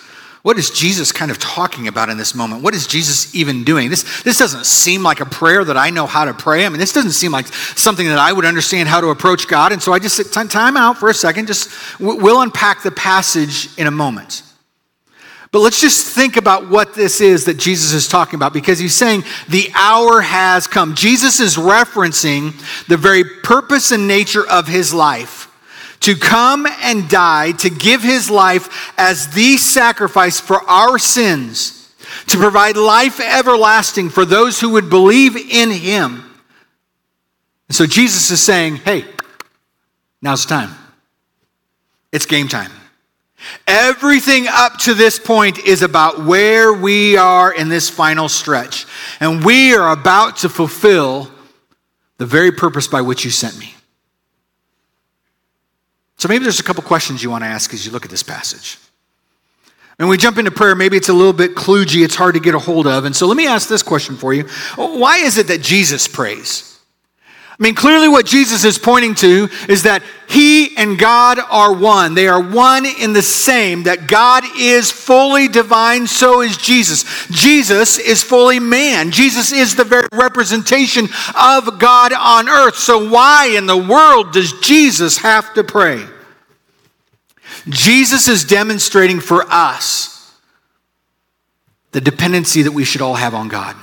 What 0.43 0.59
is 0.59 0.71
Jesus 0.71 1.13
kind 1.13 1.31
of 1.31 1.39
talking 1.39 1.87
about 1.87 2.09
in 2.09 2.17
this 2.17 2.35
moment? 2.35 2.65
What 2.65 2.75
is 2.75 2.89
Jesus 2.89 3.33
even 3.33 3.63
doing? 3.63 3.91
This, 3.91 4.23
this 4.23 4.39
doesn't 4.39 4.67
seem 4.67 5.05
like 5.05 5.21
a 5.21 5.25
prayer 5.25 5.65
that 5.65 5.77
I 5.77 5.91
know 5.91 6.05
how 6.07 6.25
to 6.25 6.35
pray. 6.35 6.67
I 6.67 6.69
mean, 6.69 6.81
this 6.81 6.93
doesn't 6.93 7.13
seem 7.13 7.31
like 7.31 7.47
something 7.47 8.09
that 8.09 8.19
I 8.19 8.33
would 8.33 8.45
understand 8.45 8.89
how 8.89 9.01
to 9.01 9.09
approach 9.09 9.47
God. 9.47 9.71
And 9.71 9.81
so 9.81 9.93
I 9.93 10.01
just 10.01 10.17
sit 10.17 10.33
time 10.33 10.77
out 10.77 10.99
for 10.99 11.09
a 11.09 11.15
second. 11.15 11.47
Just 11.47 11.71
we'll 12.01 12.41
unpack 12.41 12.83
the 12.83 12.91
passage 12.91 13.69
in 13.79 13.87
a 13.87 13.93
moment. 13.93 14.43
But 15.53 15.61
let's 15.61 15.81
just 15.81 16.09
think 16.09 16.37
about 16.37 16.69
what 16.69 16.95
this 16.95 17.21
is 17.21 17.45
that 17.45 17.59
Jesus 17.59 17.93
is 17.93 18.09
talking 18.09 18.37
about 18.37 18.53
because 18.53 18.81
he's 18.81 18.95
saying 18.95 19.23
the 19.49 19.71
hour 19.75 20.23
has 20.23 20.67
come. 20.67 20.97
Jesus 20.97 21.39
is 21.39 21.57
referencing 21.57 22.53
the 22.87 22.97
very 22.97 23.23
purpose 23.23 23.93
and 23.93 24.09
nature 24.09 24.49
of 24.49 24.67
his 24.67 24.93
life 24.93 25.52
to 26.03 26.15
come 26.15 26.67
and 26.83 27.09
die, 27.09 27.53
to 27.53 27.71
give 27.71 28.03
his 28.03 28.31
life 28.31 28.93
as 28.97 29.29
the 29.29 29.57
sacrifice 29.57 30.39
for 30.39 30.63
our 30.69 30.99
sins, 30.99 31.93
to 32.27 32.39
provide 32.39 32.77
life 32.77 33.21
everlasting 33.21 34.11
for 34.11 34.25
those 34.25 34.61
who 34.61 34.71
would 34.71 34.91
believe 34.91 35.37
in 35.37 35.71
him. 35.71 36.25
And 37.69 37.77
so 37.77 37.87
Jesus 37.87 38.31
is 38.31 38.43
saying, 38.43 38.77
hey, 38.77 39.05
now's 40.21 40.45
the 40.45 40.51
time. 40.51 40.71
It's 42.13 42.27
game 42.27 42.49
time. 42.49 42.71
Everything 43.67 44.47
up 44.49 44.79
to 44.81 44.95
this 44.95 45.19
point 45.19 45.59
is 45.59 45.83
about 45.83 46.25
where 46.25 46.73
we 46.73 47.17
are 47.17 47.53
in 47.53 47.69
this 47.69 47.89
final 47.89 48.29
stretch. 48.29 48.87
And 49.19 49.45
we 49.45 49.75
are 49.75 49.91
about 49.91 50.39
to 50.39 50.49
fulfill 50.49 51.31
the 52.19 52.27
very 52.27 52.53
purpose 52.53 52.87
by 52.87 53.01
which 53.01 53.25
you 53.25 53.31
sent 53.31 53.59
me. 53.59 53.75
So 56.23 56.29
maybe 56.29 56.45
there's 56.45 56.61
a 56.61 56.63
couple 56.63 56.85
questions 56.85 57.21
you 57.21 57.31
want 57.31 57.43
to 57.43 57.49
ask 57.49 57.75
as 57.75 57.85
you 57.85 57.91
look 57.91 58.05
at 58.05 58.11
this 58.13 58.23
passage. 58.23 58.79
And 59.99 60.09
we 60.09 60.17
jump 60.17 60.39
into 60.39 60.53
prayer, 60.53 60.77
maybe 60.77 60.97
it's 60.97 61.09
a 61.09 61.13
little 61.13 61.33
bit 61.33 61.57
kludgy, 61.57 62.05
it's 62.05 62.15
hard 62.15 62.35
to 62.35 62.41
get 62.41 62.55
a 62.55 62.61
hold 62.61 62.87
of. 62.87 63.07
And 63.07 63.17
so 63.17 63.27
let 63.27 63.37
me 63.37 63.49
ask 63.49 63.69
this 63.69 63.83
question 63.83 64.17
for 64.17 64.33
you 64.33 64.45
Why 64.77 65.17
is 65.17 65.37
it 65.37 65.49
that 65.49 65.63
Jesus 65.63 66.07
prays? 66.07 66.79
I 67.51 67.57
mean, 67.59 67.75
clearly, 67.75 68.09
what 68.09 68.25
Jesus 68.25 68.65
is 68.65 68.79
pointing 68.79 69.17
to 69.17 69.49
is 69.69 69.83
that 69.83 70.05
He 70.29 70.77
and 70.77 70.97
God 70.97 71.41
are 71.51 71.75
one. 71.75 72.15
They 72.15 72.29
are 72.29 72.41
one 72.41 72.87
in 72.87 73.13
the 73.15 73.23
same, 73.23 73.83
that 73.83 74.07
God 74.07 74.45
is 74.57 74.93
fully 74.93 75.49
divine, 75.49 76.07
so 76.07 76.43
is 76.43 76.57
Jesus. 76.57 77.27
Jesus 77.31 77.99
is 77.99 78.23
fully 78.23 78.61
man. 78.61 79.11
Jesus 79.11 79.51
is 79.51 79.75
the 79.75 79.83
very 79.83 80.07
representation 80.13 81.09
of 81.35 81.81
God 81.81 82.13
on 82.13 82.49
earth. 82.49 82.77
So, 82.77 83.11
why 83.11 83.55
in 83.57 83.67
the 83.67 83.77
world 83.77 84.33
does 84.33 84.53
Jesus 84.61 85.19
have 85.19 85.53
to 85.55 85.65
pray? 85.65 86.07
Jesus 87.69 88.29
is 88.29 88.45
demonstrating 88.45 89.21
for 89.21 89.45
us 89.49 90.33
the 91.93 92.01
dependency 92.01 92.63
that 92.63 92.73
we 92.73 92.85
should 92.85 93.03
all 93.03 93.15
have 93.15 93.35
on 93.35 93.49
God. 93.49 93.77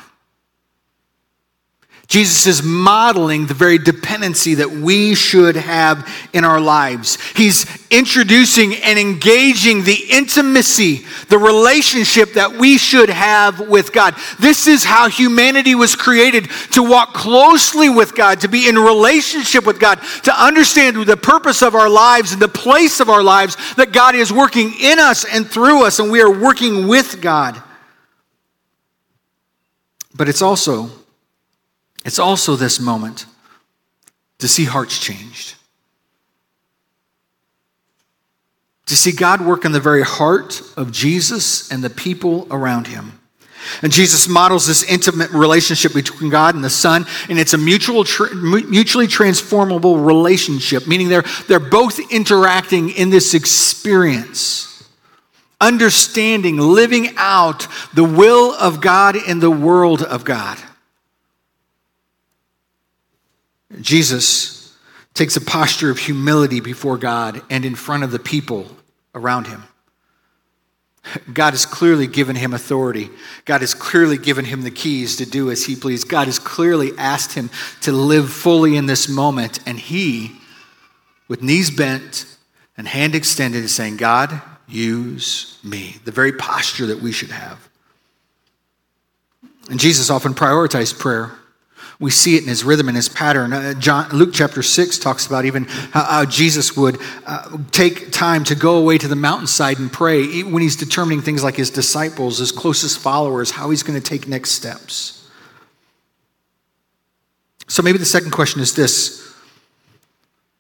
Jesus 2.09 2.47
is 2.47 2.63
modeling 2.63 3.45
the 3.45 3.53
very 3.53 3.77
dependency 3.77 4.55
that 4.55 4.71
we 4.71 5.13
should 5.13 5.55
have 5.55 6.11
in 6.33 6.43
our 6.43 6.59
lives. 6.59 7.19
He's 7.35 7.67
introducing 7.91 8.73
and 8.73 8.97
engaging 8.97 9.83
the 9.83 10.07
intimacy, 10.09 11.05
the 11.27 11.37
relationship 11.37 12.33
that 12.33 12.53
we 12.53 12.79
should 12.79 13.09
have 13.11 13.59
with 13.69 13.93
God. 13.93 14.15
This 14.39 14.65
is 14.65 14.83
how 14.83 15.07
humanity 15.07 15.75
was 15.75 15.95
created 15.95 16.49
to 16.71 16.81
walk 16.81 17.13
closely 17.13 17.89
with 17.89 18.15
God, 18.15 18.41
to 18.41 18.47
be 18.47 18.67
in 18.67 18.75
relationship 18.75 19.67
with 19.67 19.79
God, 19.79 19.99
to 20.23 20.43
understand 20.43 20.97
the 21.05 21.15
purpose 21.15 21.61
of 21.61 21.75
our 21.75 21.89
lives 21.89 22.33
and 22.33 22.41
the 22.41 22.47
place 22.47 22.99
of 22.99 23.09
our 23.09 23.21
lives 23.21 23.55
that 23.75 23.91
God 23.91 24.15
is 24.15 24.33
working 24.33 24.73
in 24.81 24.97
us 24.97 25.25
and 25.25 25.47
through 25.47 25.85
us, 25.85 25.99
and 25.99 26.11
we 26.11 26.21
are 26.21 26.41
working 26.41 26.87
with 26.87 27.21
God. 27.21 27.61
But 30.15 30.27
it's 30.27 30.41
also 30.41 30.89
it's 32.05 32.19
also 32.19 32.55
this 32.55 32.79
moment 32.79 33.25
to 34.39 34.47
see 34.47 34.65
hearts 34.65 34.99
changed. 34.99 35.55
To 38.87 38.95
see 38.95 39.11
God 39.11 39.41
work 39.41 39.65
in 39.65 39.71
the 39.71 39.79
very 39.79 40.03
heart 40.03 40.61
of 40.75 40.91
Jesus 40.91 41.71
and 41.71 41.83
the 41.83 41.89
people 41.89 42.47
around 42.49 42.87
him. 42.87 43.19
And 43.83 43.91
Jesus 43.91 44.27
models 44.27 44.65
this 44.65 44.83
intimate 44.83 45.31
relationship 45.31 45.93
between 45.93 46.29
God 46.29 46.55
and 46.55 46.63
the 46.63 46.69
Son, 46.69 47.05
and 47.27 47.37
it's 47.37 47.53
a 47.53 47.57
mutual, 47.57 48.05
mutually 48.33 49.05
transformable 49.05 49.99
relationship, 49.99 50.87
meaning 50.87 51.09
they're, 51.09 51.25
they're 51.47 51.59
both 51.59 51.99
interacting 52.11 52.89
in 52.89 53.09
this 53.09 53.33
experience 53.33 54.69
understanding, 55.61 56.57
living 56.57 57.09
out 57.17 57.67
the 57.93 58.03
will 58.03 58.53
of 58.53 58.81
God 58.81 59.15
in 59.15 59.39
the 59.39 59.51
world 59.51 60.01
of 60.01 60.23
God. 60.23 60.57
Jesus 63.81 64.75
takes 65.13 65.35
a 65.35 65.41
posture 65.41 65.89
of 65.89 65.99
humility 65.99 66.59
before 66.59 66.97
God 66.97 67.41
and 67.49 67.65
in 67.65 67.75
front 67.75 68.03
of 68.03 68.11
the 68.11 68.19
people 68.19 68.67
around 69.13 69.47
him. 69.47 69.63
God 71.33 71.51
has 71.51 71.65
clearly 71.65 72.07
given 72.07 72.35
him 72.35 72.53
authority. 72.53 73.09
God 73.45 73.61
has 73.61 73.73
clearly 73.73 74.17
given 74.17 74.45
him 74.45 74.61
the 74.61 74.71
keys 74.71 75.15
to 75.17 75.25
do 75.25 75.49
as 75.49 75.65
he 75.65 75.75
please. 75.75 76.03
God 76.03 76.27
has 76.27 76.39
clearly 76.39 76.91
asked 76.97 77.33
him 77.33 77.49
to 77.81 77.91
live 77.91 78.31
fully 78.31 78.75
in 78.75 78.85
this 78.85 79.09
moment. 79.09 79.59
And 79.65 79.79
he, 79.79 80.33
with 81.27 81.41
knees 81.41 81.71
bent 81.71 82.25
and 82.77 82.87
hand 82.87 83.15
extended, 83.15 83.63
is 83.63 83.73
saying, 83.73 83.97
God, 83.97 84.41
use 84.67 85.57
me. 85.63 85.95
The 86.05 86.11
very 86.11 86.33
posture 86.33 86.87
that 86.87 87.01
we 87.01 87.11
should 87.11 87.31
have. 87.31 87.69
And 89.69 89.79
Jesus 89.79 90.09
often 90.09 90.33
prioritized 90.33 90.99
prayer. 90.99 91.31
We 91.99 92.11
see 92.11 92.37
it 92.37 92.43
in 92.43 92.47
his 92.47 92.63
rhythm 92.63 92.87
and 92.87 92.95
his 92.95 93.09
pattern. 93.09 93.51
Uh, 93.51 93.73
John, 93.73 94.09
Luke 94.11 94.29
chapter 94.31 94.63
6 94.63 94.99
talks 94.99 95.27
about 95.27 95.43
even 95.43 95.65
how, 95.65 96.03
how 96.03 96.25
Jesus 96.25 96.77
would 96.77 96.97
uh, 97.25 97.57
take 97.71 98.11
time 98.13 98.45
to 98.45 98.55
go 98.55 98.77
away 98.77 98.97
to 98.97 99.07
the 99.07 99.17
mountainside 99.17 99.79
and 99.79 99.91
pray 99.91 100.43
when 100.43 100.61
he's 100.61 100.77
determining 100.77 101.21
things 101.21 101.43
like 101.43 101.57
his 101.57 101.69
disciples, 101.69 102.37
his 102.37 102.53
closest 102.53 102.99
followers, 102.99 103.51
how 103.51 103.69
he's 103.69 103.83
going 103.83 103.99
to 103.99 104.05
take 104.05 104.29
next 104.29 104.51
steps. 104.51 105.29
So 107.67 107.83
maybe 107.83 107.97
the 107.97 108.05
second 108.05 108.31
question 108.31 108.61
is 108.61 108.75
this 108.75 109.35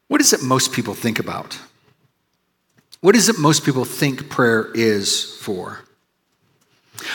What 0.09 0.19
is 0.19 0.33
it 0.33 0.43
most 0.43 0.73
people 0.73 0.93
think 0.93 1.19
about? 1.19 1.57
What 2.99 3.15
is 3.15 3.29
it 3.29 3.39
most 3.39 3.63
people 3.63 3.85
think 3.85 4.29
prayer 4.29 4.69
is 4.73 5.37
for? 5.37 5.85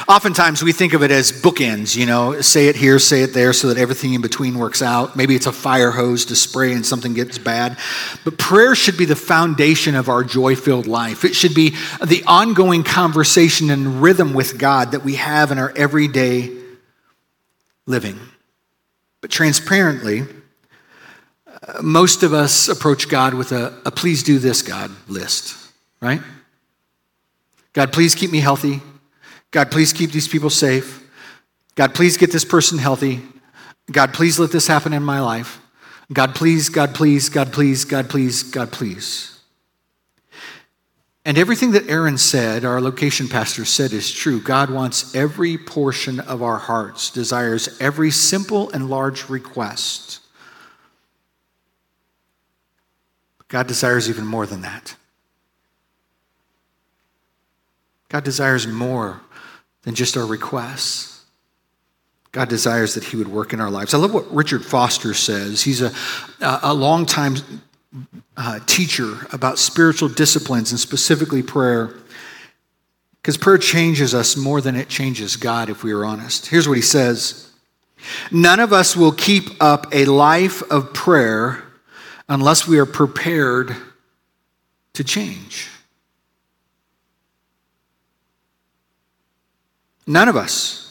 Oftentimes 0.09 0.63
we 0.63 0.73
think 0.73 0.93
of 0.93 1.03
it 1.03 1.11
as 1.11 1.33
bookends, 1.33 1.97
you 1.97 2.07
know, 2.07 2.41
say 2.41 2.69
it 2.69 2.77
here, 2.77 2.99
say 2.99 3.23
it 3.23 3.33
there, 3.33 3.53
so 3.53 3.69
that 3.69 3.79
everything 3.79 4.15
in 4.15 4.21
between 4.21 4.59
works 4.59 4.83
out. 4.83 5.17
Maybe 5.17 5.35
it's 5.35 5.47
a 5.47 5.53
fire 5.53 5.91
hose 5.91 6.27
to 6.27 6.37
spray 6.37 6.73
and 6.73 6.85
something 6.85 7.15
gets 7.15 7.39
bad. 7.39 7.77
But 8.25 8.39
prayer 8.39 8.75
should 8.75 8.97
be 8.97 9.05
the 9.05 9.17
foundation 9.17 9.95
of 9.95 10.09
our 10.09 10.25
joy 10.25 10.57
filled 10.57 10.87
life. 10.87 11.25
It 11.25 11.35
should 11.35 11.55
be 11.55 11.77
the 12.05 12.23
ongoing 12.27 12.83
conversation 12.83 13.71
and 13.71 14.03
rhythm 14.03 14.35
with 14.35 14.59
God 14.59 14.93
that 14.93 15.05
we 15.05 15.15
have 15.17 15.53
in 15.53 15.59
our 15.59 15.73
everyday 15.77 16.51
living. 17.87 18.19
But 19.21 19.31
transparently, 19.31 20.23
most 21.83 22.23
of 22.23 22.33
us 22.33 22.69
approach 22.69 23.09
God 23.09 23.35
with 23.35 23.53
a, 23.53 23.75
a 23.87 23.91
please 23.91 24.23
do 24.23 24.39
this, 24.39 24.63
God 24.63 24.91
list 25.09 25.65
right? 26.05 26.21
God, 27.73 27.93
please 27.93 28.15
keep 28.15 28.31
me 28.31 28.41
healthy. 28.41 28.83
God, 29.55 29.71
please 29.71 29.93
keep 29.93 30.11
these 30.11 30.27
people 30.27 30.51
safe. 30.51 31.09
God, 31.77 31.95
please 31.95 32.17
get 32.17 32.33
this 32.33 32.45
person 32.45 32.77
healthy. 32.77 33.23
God, 33.89 34.13
please 34.13 34.37
let 34.37 34.51
this 34.51 34.67
happen 34.67 34.93
in 34.93 35.05
my 35.05 35.21
life. 35.21 35.61
God, 36.13 36.35
please, 36.35 36.69
God, 36.69 36.93
please, 36.93 37.29
God, 37.29 37.53
please, 37.53 37.85
God, 37.85 38.11
please, 38.11 38.43
God, 38.43 38.73
please. 38.73 39.39
And 41.25 41.39
everything 41.39 41.71
that 41.71 41.89
Aaron 41.89 42.19
said, 42.19 42.65
our 42.65 42.81
location 42.81 43.29
pastor 43.29 43.65
said, 43.65 43.93
is 43.93 44.11
true. 44.11 44.41
God 44.41 44.71
wants 44.71 45.15
every 45.15 45.57
portion 45.57 46.19
of 46.19 46.43
our 46.43 46.59
hearts, 46.59 47.11
desires 47.11 47.81
every 47.81 48.11
simple 48.11 48.71
and 48.71 48.91
large 48.91 49.29
request. 49.29 50.19
God 53.47 53.69
desires 53.69 54.11
even 54.11 54.27
more 54.27 54.47
than 54.47 54.63
that. 54.63 54.97
God 58.09 58.25
desires 58.25 58.67
more 58.67 59.21
than 59.85 59.95
just 59.95 60.17
our 60.17 60.27
requests. 60.27 61.25
God 62.33 62.49
desires 62.49 62.95
that 62.95 63.05
He 63.05 63.17
would 63.17 63.29
work 63.29 63.53
in 63.53 63.61
our 63.61 63.71
lives. 63.71 63.95
I 63.95 63.99
love 63.99 64.13
what 64.13 64.31
Richard 64.35 64.65
Foster 64.65 65.15
says. 65.15 65.63
He's 65.63 65.81
a, 65.81 65.93
a 66.41 66.75
long-time 66.75 67.37
uh, 68.37 68.59
teacher 68.67 69.27
about 69.33 69.59
spiritual 69.59 70.09
disciplines 70.09 70.73
and 70.73 70.81
specifically 70.81 71.43
prayer. 71.43 71.95
Because 73.23 73.37
prayer 73.37 73.59
changes 73.59 74.15
us 74.15 74.37
more 74.37 74.61
than 74.61 74.77
it 74.77 74.89
changes 74.89 75.37
God, 75.37 75.71
if 75.71 75.85
we 75.85 75.93
are 75.93 76.05
honest. 76.05 76.47
Here's 76.47 76.69
what 76.69 76.77
he 76.77 76.83
says 76.83 77.51
None 78.31 78.61
of 78.61 78.73
us 78.73 78.97
will 78.97 79.13
keep 79.13 79.63
up 79.63 79.87
a 79.93 80.05
life 80.05 80.63
of 80.71 80.93
prayer 80.93 81.63
unless 82.29 82.67
we 82.67 82.79
are 82.79 82.87
prepared 82.87 83.77
to 84.95 85.05
change. 85.05 85.69
None 90.07 90.29
of 90.29 90.37
us 90.37 90.85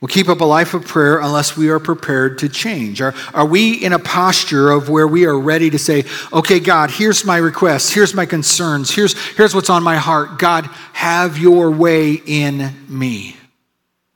will 0.00 0.08
keep 0.08 0.28
up 0.28 0.40
a 0.40 0.44
life 0.44 0.74
of 0.74 0.86
prayer 0.86 1.18
unless 1.18 1.56
we 1.56 1.68
are 1.70 1.80
prepared 1.80 2.38
to 2.38 2.48
change. 2.48 3.00
Are, 3.00 3.14
are 3.34 3.46
we 3.46 3.72
in 3.72 3.92
a 3.92 3.98
posture 3.98 4.70
of 4.70 4.88
where 4.88 5.08
we 5.08 5.24
are 5.24 5.38
ready 5.38 5.70
to 5.70 5.78
say, 5.78 6.04
okay, 6.32 6.60
God, 6.60 6.90
here's 6.90 7.24
my 7.24 7.36
requests, 7.36 7.90
here's 7.90 8.14
my 8.14 8.24
concerns, 8.24 8.94
here's, 8.94 9.18
here's 9.36 9.54
what's 9.54 9.70
on 9.70 9.82
my 9.82 9.96
heart. 9.96 10.38
God, 10.38 10.66
have 10.92 11.36
your 11.36 11.70
way 11.70 12.12
in 12.12 12.72
me. 12.88 13.36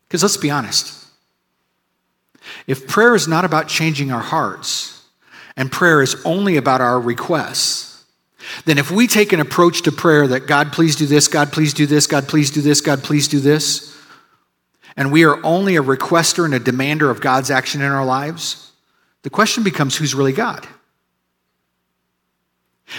Because 0.06 0.22
let's 0.22 0.36
be 0.36 0.50
honest. 0.50 0.98
If 2.66 2.86
prayer 2.86 3.14
is 3.16 3.26
not 3.26 3.44
about 3.44 3.66
changing 3.66 4.12
our 4.12 4.20
hearts, 4.22 5.02
and 5.56 5.70
prayer 5.70 6.00
is 6.00 6.16
only 6.24 6.56
about 6.56 6.80
our 6.80 7.00
requests, 7.00 8.04
then 8.64 8.78
if 8.78 8.90
we 8.90 9.06
take 9.06 9.32
an 9.32 9.40
approach 9.40 9.82
to 9.82 9.92
prayer 9.92 10.26
that 10.28 10.46
God, 10.46 10.72
please 10.72 10.96
do 10.96 11.06
this, 11.06 11.28
God, 11.28 11.52
please 11.52 11.74
do 11.74 11.86
this, 11.86 12.06
God, 12.06 12.28
please 12.28 12.50
do 12.50 12.60
this, 12.60 12.80
God, 12.80 13.02
please 13.02 13.28
do 13.28 13.40
this, 13.40 13.91
and 14.96 15.12
we 15.12 15.24
are 15.24 15.44
only 15.44 15.76
a 15.76 15.82
requester 15.82 16.44
and 16.44 16.54
a 16.54 16.58
demander 16.58 17.10
of 17.10 17.20
God's 17.20 17.50
action 17.50 17.80
in 17.80 17.90
our 17.90 18.04
lives, 18.04 18.72
the 19.22 19.30
question 19.30 19.62
becomes 19.62 19.96
who's 19.96 20.14
really 20.14 20.32
God? 20.32 20.66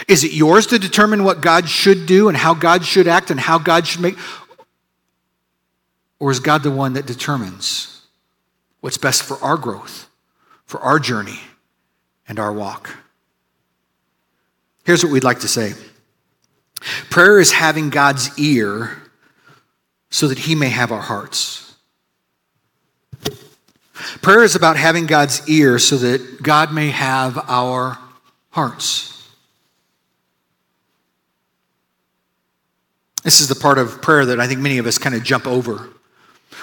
Is 0.08 0.24
it 0.24 0.32
yours 0.32 0.66
to 0.68 0.78
determine 0.78 1.24
what 1.24 1.40
God 1.40 1.68
should 1.68 2.06
do 2.06 2.28
and 2.28 2.36
how 2.36 2.54
God 2.54 2.84
should 2.84 3.06
act 3.06 3.30
and 3.30 3.38
how 3.38 3.58
God 3.58 3.86
should 3.86 4.00
make? 4.00 4.16
Or 6.18 6.30
is 6.30 6.40
God 6.40 6.62
the 6.62 6.70
one 6.70 6.94
that 6.94 7.06
determines 7.06 8.02
what's 8.80 8.98
best 8.98 9.22
for 9.22 9.36
our 9.42 9.56
growth, 9.56 10.08
for 10.66 10.80
our 10.80 10.98
journey, 10.98 11.40
and 12.26 12.38
our 12.38 12.52
walk? 12.52 12.96
Here's 14.84 15.04
what 15.04 15.12
we'd 15.12 15.24
like 15.24 15.40
to 15.40 15.48
say 15.48 15.74
prayer 17.10 17.38
is 17.38 17.52
having 17.52 17.88
God's 17.88 18.36
ear 18.38 18.98
so 20.10 20.28
that 20.28 20.38
he 20.38 20.54
may 20.54 20.68
have 20.68 20.92
our 20.92 21.00
hearts. 21.00 21.63
Prayer 24.22 24.42
is 24.42 24.54
about 24.54 24.76
having 24.76 25.06
God's 25.06 25.48
ear 25.48 25.78
so 25.78 25.96
that 25.96 26.42
God 26.42 26.72
may 26.72 26.90
have 26.90 27.38
our 27.48 27.98
hearts. 28.50 29.10
This 33.22 33.40
is 33.40 33.48
the 33.48 33.54
part 33.54 33.78
of 33.78 34.02
prayer 34.02 34.26
that 34.26 34.38
I 34.38 34.46
think 34.46 34.60
many 34.60 34.78
of 34.78 34.86
us 34.86 34.98
kind 34.98 35.14
of 35.14 35.22
jump 35.24 35.46
over. 35.46 35.88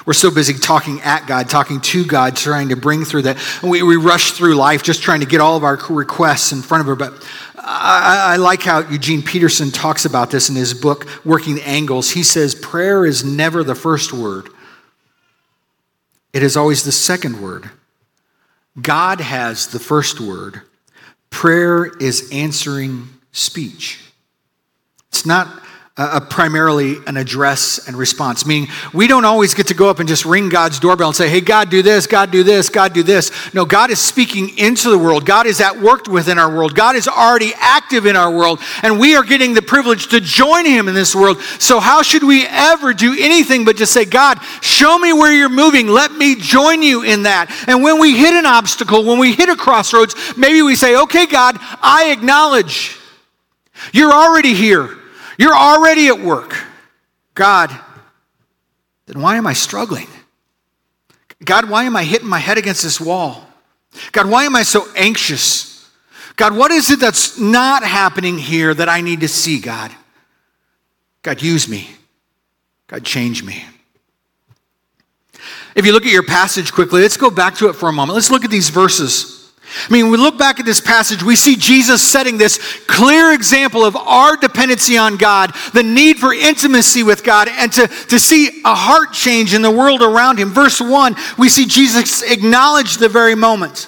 We're 0.05 0.13
so 0.13 0.31
busy 0.31 0.53
talking 0.53 0.99
at 1.01 1.27
God, 1.27 1.49
talking 1.49 1.79
to 1.81 2.05
God, 2.05 2.35
trying 2.35 2.69
to 2.69 2.75
bring 2.75 3.05
through 3.05 3.23
that. 3.23 3.37
We, 3.61 3.83
we 3.83 3.97
rush 3.97 4.31
through 4.31 4.55
life 4.55 4.81
just 4.81 5.03
trying 5.03 5.19
to 5.19 5.25
get 5.25 5.41
all 5.41 5.57
of 5.57 5.63
our 5.63 5.77
requests 5.89 6.51
in 6.51 6.61
front 6.61 6.81
of 6.81 6.87
her. 6.87 6.95
But 6.95 7.27
I, 7.55 8.33
I 8.33 8.35
like 8.37 8.63
how 8.63 8.79
Eugene 8.89 9.21
Peterson 9.21 9.69
talks 9.69 10.05
about 10.05 10.31
this 10.31 10.49
in 10.49 10.55
his 10.55 10.73
book, 10.73 11.07
Working 11.23 11.55
the 11.55 11.67
Angles. 11.67 12.11
He 12.11 12.23
says, 12.23 12.55
Prayer 12.55 13.05
is 13.05 13.23
never 13.23 13.63
the 13.63 13.75
first 13.75 14.11
word, 14.11 14.49
it 16.33 16.43
is 16.43 16.55
always 16.55 16.83
the 16.83 16.91
second 16.91 17.41
word. 17.41 17.69
God 18.81 19.19
has 19.19 19.67
the 19.67 19.79
first 19.79 20.19
word. 20.19 20.61
Prayer 21.29 21.85
is 21.85 22.29
answering 22.31 23.09
speech. 23.31 23.99
It's 25.09 25.25
not 25.25 25.61
a 25.97 26.21
primarily 26.21 26.95
an 27.05 27.17
address 27.17 27.85
and 27.85 27.97
response, 27.97 28.45
meaning 28.45 28.69
we 28.93 29.07
don't 29.07 29.25
always 29.25 29.53
get 29.53 29.67
to 29.67 29.73
go 29.73 29.89
up 29.89 29.99
and 29.99 30.07
just 30.07 30.23
ring 30.23 30.47
God's 30.47 30.79
doorbell 30.79 31.09
and 31.09 31.15
say, 31.15 31.29
Hey, 31.29 31.41
God, 31.41 31.69
do 31.69 31.81
this, 31.81 32.07
God, 32.07 32.31
do 32.31 32.43
this, 32.43 32.69
God, 32.69 32.93
do 32.93 33.03
this. 33.03 33.53
No, 33.53 33.65
God 33.65 33.91
is 33.91 33.99
speaking 33.99 34.57
into 34.57 34.89
the 34.89 34.97
world. 34.97 35.25
God 35.25 35.47
is 35.47 35.59
at 35.59 35.77
work 35.81 36.07
within 36.07 36.39
our 36.39 36.49
world. 36.49 36.75
God 36.75 36.95
is 36.95 37.09
already 37.09 37.51
active 37.57 38.05
in 38.05 38.15
our 38.15 38.31
world, 38.31 38.61
and 38.83 38.99
we 38.99 39.15
are 39.15 39.23
getting 39.23 39.53
the 39.53 39.61
privilege 39.61 40.07
to 40.07 40.21
join 40.21 40.65
Him 40.65 40.87
in 40.87 40.95
this 40.95 41.13
world. 41.13 41.41
So, 41.59 41.81
how 41.81 42.01
should 42.01 42.23
we 42.23 42.47
ever 42.47 42.93
do 42.93 43.13
anything 43.19 43.65
but 43.65 43.75
just 43.75 43.91
say, 43.91 44.05
God, 44.05 44.41
show 44.61 44.97
me 44.97 45.11
where 45.11 45.33
you're 45.33 45.49
moving. 45.49 45.87
Let 45.87 46.13
me 46.13 46.35
join 46.35 46.81
you 46.81 47.03
in 47.03 47.23
that. 47.23 47.53
And 47.67 47.83
when 47.83 47.99
we 47.99 48.17
hit 48.17 48.33
an 48.33 48.45
obstacle, 48.45 49.03
when 49.03 49.19
we 49.19 49.33
hit 49.33 49.49
a 49.49 49.57
crossroads, 49.57 50.15
maybe 50.37 50.61
we 50.61 50.75
say, 50.75 50.95
Okay, 50.95 51.25
God, 51.25 51.57
I 51.59 52.11
acknowledge 52.11 52.97
you're 53.91 54.13
already 54.13 54.53
here. 54.53 55.00
You're 55.37 55.55
already 55.55 56.07
at 56.07 56.19
work. 56.19 56.55
God, 57.33 57.77
then 59.05 59.21
why 59.21 59.35
am 59.35 59.47
I 59.47 59.53
struggling? 59.53 60.07
God, 61.43 61.69
why 61.69 61.83
am 61.83 61.95
I 61.95 62.03
hitting 62.03 62.27
my 62.27 62.39
head 62.39 62.57
against 62.57 62.83
this 62.83 62.99
wall? 62.99 63.47
God, 64.11 64.29
why 64.29 64.45
am 64.45 64.55
I 64.55 64.63
so 64.63 64.85
anxious? 64.95 65.89
God, 66.35 66.55
what 66.55 66.71
is 66.71 66.91
it 66.91 66.99
that's 66.99 67.39
not 67.39 67.83
happening 67.83 68.37
here 68.37 68.73
that 68.73 68.89
I 68.89 69.01
need 69.01 69.21
to 69.21 69.27
see, 69.27 69.59
God? 69.59 69.91
God, 71.23 71.41
use 71.41 71.67
me. 71.67 71.89
God, 72.87 73.03
change 73.03 73.43
me. 73.43 73.63
If 75.75 75.85
you 75.85 75.93
look 75.93 76.05
at 76.05 76.11
your 76.11 76.23
passage 76.23 76.73
quickly, 76.73 77.01
let's 77.01 77.17
go 77.17 77.29
back 77.29 77.55
to 77.55 77.69
it 77.69 77.73
for 77.73 77.89
a 77.89 77.93
moment. 77.93 78.15
Let's 78.15 78.31
look 78.31 78.43
at 78.43 78.51
these 78.51 78.69
verses. 78.69 79.40
I 79.87 79.91
mean, 79.91 80.09
we 80.09 80.17
look 80.17 80.37
back 80.37 80.59
at 80.59 80.65
this 80.65 80.81
passage, 80.81 81.23
we 81.23 81.35
see 81.35 81.55
Jesus 81.55 82.01
setting 82.01 82.37
this 82.37 82.59
clear 82.87 83.33
example 83.33 83.85
of 83.85 83.95
our 83.95 84.35
dependency 84.35 84.97
on 84.97 85.17
God, 85.17 85.53
the 85.73 85.83
need 85.83 86.17
for 86.17 86.33
intimacy 86.33 87.03
with 87.03 87.23
God, 87.23 87.47
and 87.49 87.71
to, 87.73 87.87
to 87.87 88.19
see 88.19 88.61
a 88.65 88.75
heart 88.75 89.13
change 89.13 89.53
in 89.53 89.61
the 89.61 89.71
world 89.71 90.01
around 90.01 90.39
him. 90.39 90.49
Verse 90.49 90.81
1, 90.81 91.15
we 91.37 91.47
see 91.47 91.65
Jesus 91.65 92.21
acknowledge 92.21 92.97
the 92.97 93.09
very 93.09 93.35
moment. 93.35 93.87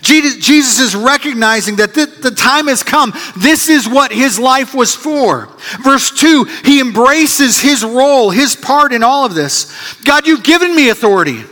Jesus 0.00 0.78
is 0.78 0.94
recognizing 0.94 1.76
that 1.76 1.94
the 1.94 2.30
time 2.30 2.68
has 2.68 2.82
come. 2.82 3.12
This 3.36 3.68
is 3.68 3.88
what 3.88 4.12
his 4.12 4.38
life 4.38 4.74
was 4.74 4.94
for. 4.94 5.48
Verse 5.82 6.10
2, 6.10 6.44
he 6.64 6.80
embraces 6.80 7.58
his 7.58 7.84
role, 7.84 8.30
his 8.30 8.54
part 8.54 8.92
in 8.92 9.02
all 9.02 9.26
of 9.26 9.34
this. 9.34 9.94
God, 10.04 10.26
you've 10.26 10.44
given 10.44 10.74
me 10.74 10.88
authority 10.88 11.42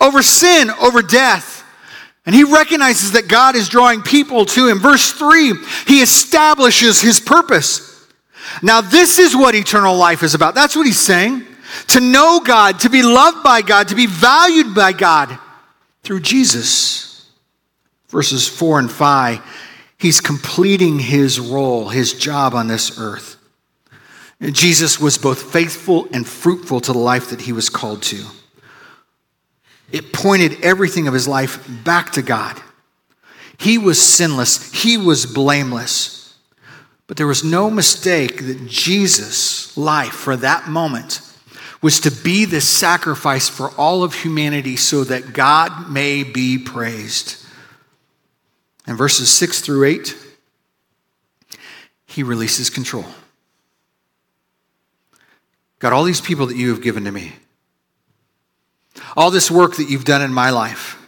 over 0.00 0.22
sin, 0.22 0.70
over 0.70 1.02
death. 1.02 1.53
And 2.26 2.34
he 2.34 2.44
recognizes 2.44 3.12
that 3.12 3.28
God 3.28 3.54
is 3.54 3.68
drawing 3.68 4.02
people 4.02 4.46
to 4.46 4.68
him. 4.68 4.78
Verse 4.78 5.12
3, 5.12 5.52
he 5.86 6.00
establishes 6.00 7.00
his 7.00 7.20
purpose. 7.20 8.06
Now, 8.62 8.80
this 8.80 9.18
is 9.18 9.36
what 9.36 9.54
eternal 9.54 9.96
life 9.96 10.22
is 10.22 10.34
about. 10.34 10.54
That's 10.54 10.76
what 10.76 10.86
he's 10.86 11.00
saying. 11.00 11.44
To 11.88 12.00
know 12.00 12.40
God, 12.40 12.80
to 12.80 12.90
be 12.90 13.02
loved 13.02 13.42
by 13.42 13.62
God, 13.62 13.88
to 13.88 13.94
be 13.94 14.06
valued 14.06 14.74
by 14.74 14.92
God 14.92 15.38
through 16.02 16.20
Jesus. 16.20 17.28
Verses 18.08 18.46
4 18.46 18.78
and 18.78 18.90
5, 18.90 19.40
he's 19.98 20.20
completing 20.20 21.00
his 21.00 21.40
role, 21.40 21.88
his 21.88 22.14
job 22.14 22.54
on 22.54 22.68
this 22.68 22.98
earth. 22.98 23.36
Jesus 24.40 25.00
was 25.00 25.18
both 25.18 25.52
faithful 25.52 26.06
and 26.12 26.26
fruitful 26.26 26.80
to 26.80 26.92
the 26.92 26.98
life 26.98 27.30
that 27.30 27.40
he 27.40 27.52
was 27.52 27.68
called 27.68 28.02
to. 28.04 28.24
It 29.94 30.12
pointed 30.12 30.60
everything 30.64 31.06
of 31.06 31.14
his 31.14 31.28
life 31.28 31.64
back 31.84 32.10
to 32.14 32.22
God. 32.22 32.60
He 33.58 33.78
was 33.78 34.02
sinless, 34.02 34.72
he 34.72 34.96
was 34.96 35.24
blameless. 35.24 36.36
But 37.06 37.16
there 37.16 37.28
was 37.28 37.44
no 37.44 37.70
mistake 37.70 38.44
that 38.44 38.66
Jesus' 38.66 39.76
life 39.76 40.12
for 40.12 40.34
that 40.34 40.66
moment 40.66 41.20
was 41.80 42.00
to 42.00 42.10
be 42.10 42.44
the 42.44 42.60
sacrifice 42.60 43.48
for 43.48 43.70
all 43.78 44.02
of 44.02 44.14
humanity 44.14 44.74
so 44.74 45.04
that 45.04 45.32
God 45.32 45.88
may 45.88 46.24
be 46.24 46.58
praised. 46.58 47.36
In 48.88 48.96
verses 48.96 49.30
6 49.30 49.60
through 49.60 49.84
8, 49.84 50.16
he 52.06 52.24
releases 52.24 52.68
control. 52.68 53.04
God, 55.78 55.92
all 55.92 56.02
these 56.02 56.20
people 56.20 56.46
that 56.46 56.56
you 56.56 56.70
have 56.70 56.82
given 56.82 57.04
to 57.04 57.12
me, 57.12 57.34
all 59.16 59.30
this 59.30 59.50
work 59.50 59.76
that 59.76 59.88
you've 59.88 60.04
done 60.04 60.22
in 60.22 60.32
my 60.32 60.50
life. 60.50 61.00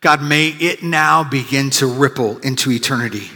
God, 0.00 0.22
may 0.22 0.48
it 0.48 0.82
now 0.82 1.24
begin 1.24 1.70
to 1.70 1.86
ripple 1.86 2.38
into 2.38 2.70
eternity. 2.70 3.30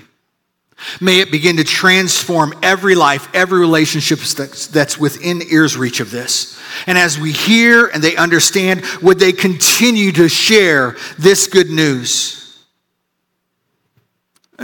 May 1.00 1.20
it 1.20 1.30
begin 1.30 1.56
to 1.58 1.64
transform 1.64 2.54
every 2.62 2.94
life, 2.94 3.28
every 3.34 3.60
relationship 3.60 4.18
that's, 4.18 4.66
that's 4.68 4.98
within 4.98 5.42
ear's 5.50 5.76
reach 5.76 6.00
of 6.00 6.10
this. 6.10 6.58
And 6.86 6.96
as 6.96 7.18
we 7.18 7.32
hear 7.32 7.86
and 7.86 8.02
they 8.02 8.16
understand, 8.16 8.82
would 9.02 9.18
they 9.18 9.32
continue 9.32 10.12
to 10.12 10.28
share 10.28 10.96
this 11.18 11.46
good 11.46 11.70
news? 11.70 12.36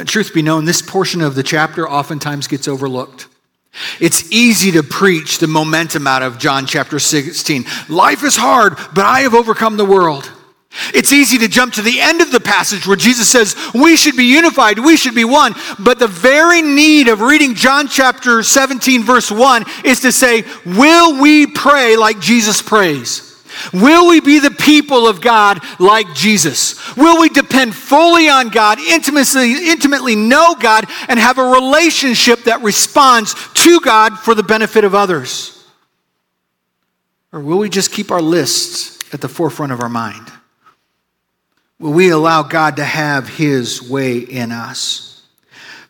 truth 0.04 0.35
be 0.35 0.42
known, 0.42 0.66
this 0.66 0.82
portion 0.82 1.23
of 1.23 1.35
the 1.35 1.42
chapter 1.42 1.88
oftentimes 1.88 2.49
gets 2.49 2.68
overlooked. 2.68 3.28
It's 4.00 4.30
easy 4.33 4.73
to 4.73 4.83
preach 4.83 5.38
the 5.38 5.47
momentum 5.47 6.06
out 6.06 6.23
of 6.23 6.38
John 6.38 6.66
chapter 6.66 6.99
16. 6.99 7.64
Life 7.88 8.23
is 8.23 8.37
hard, 8.37 8.76
but 8.95 9.04
I 9.04 9.21
have 9.21 9.35
overcome 9.35 9.76
the 9.76 9.85
world. 9.85 10.30
It's 10.92 11.12
easy 11.12 11.38
to 11.38 11.49
jump 11.49 11.75
to 11.75 11.83
the 11.83 12.00
end 12.00 12.21
of 12.21 12.30
the 12.30 12.41
passage 12.41 12.86
where 12.86 12.97
Jesus 12.97 13.30
says, 13.30 13.56
We 13.75 13.97
should 13.97 14.17
be 14.17 14.25
unified, 14.25 14.78
we 14.78 14.97
should 14.97 15.15
be 15.15 15.25
one. 15.25 15.54
But 15.78 15.99
the 15.99 16.08
very 16.08 16.62
need 16.62 17.08
of 17.08 17.21
reading 17.21 17.54
John 17.54 17.89
chapter 17.89 18.43
17, 18.43 19.02
verse 19.02 19.30
1 19.30 19.65
is 19.84 20.00
to 20.00 20.12
say, 20.12 20.45
Will 20.65 21.21
we 21.21 21.47
pray 21.47 21.97
like 21.97 22.21
Jesus 22.21 22.60
prays? 22.60 23.25
Will 23.73 24.08
we 24.08 24.21
be 24.21 24.38
the 24.38 24.50
people 24.50 25.06
of 25.06 25.21
God 25.21 25.60
like 25.78 26.14
Jesus? 26.14 26.97
Will 26.97 27.21
we 27.21 27.28
depend 27.28 27.75
fully 27.75 28.28
on 28.28 28.49
God, 28.49 28.78
intimately, 28.78 29.71
intimately 29.71 30.16
know 30.16 30.54
God, 30.54 30.84
and 31.08 31.19
have 31.19 31.38
a 31.38 31.45
relationship 31.45 32.45
that 32.45 32.62
responds 32.62 33.34
to 33.54 33.80
God 33.80 34.19
for 34.19 34.34
the 34.34 34.42
benefit 34.42 34.84
of 34.84 34.95
others? 34.95 35.64
Or 37.32 37.40
will 37.40 37.58
we 37.58 37.69
just 37.69 37.92
keep 37.92 38.10
our 38.10 38.23
lists 38.23 39.12
at 39.12 39.21
the 39.21 39.28
forefront 39.28 39.73
of 39.73 39.80
our 39.80 39.88
mind? 39.88 40.32
Will 41.78 41.92
we 41.92 42.08
allow 42.08 42.42
God 42.42 42.76
to 42.76 42.84
have 42.84 43.28
his 43.28 43.82
way 43.82 44.19
in 44.19 44.52
us? 44.52 45.23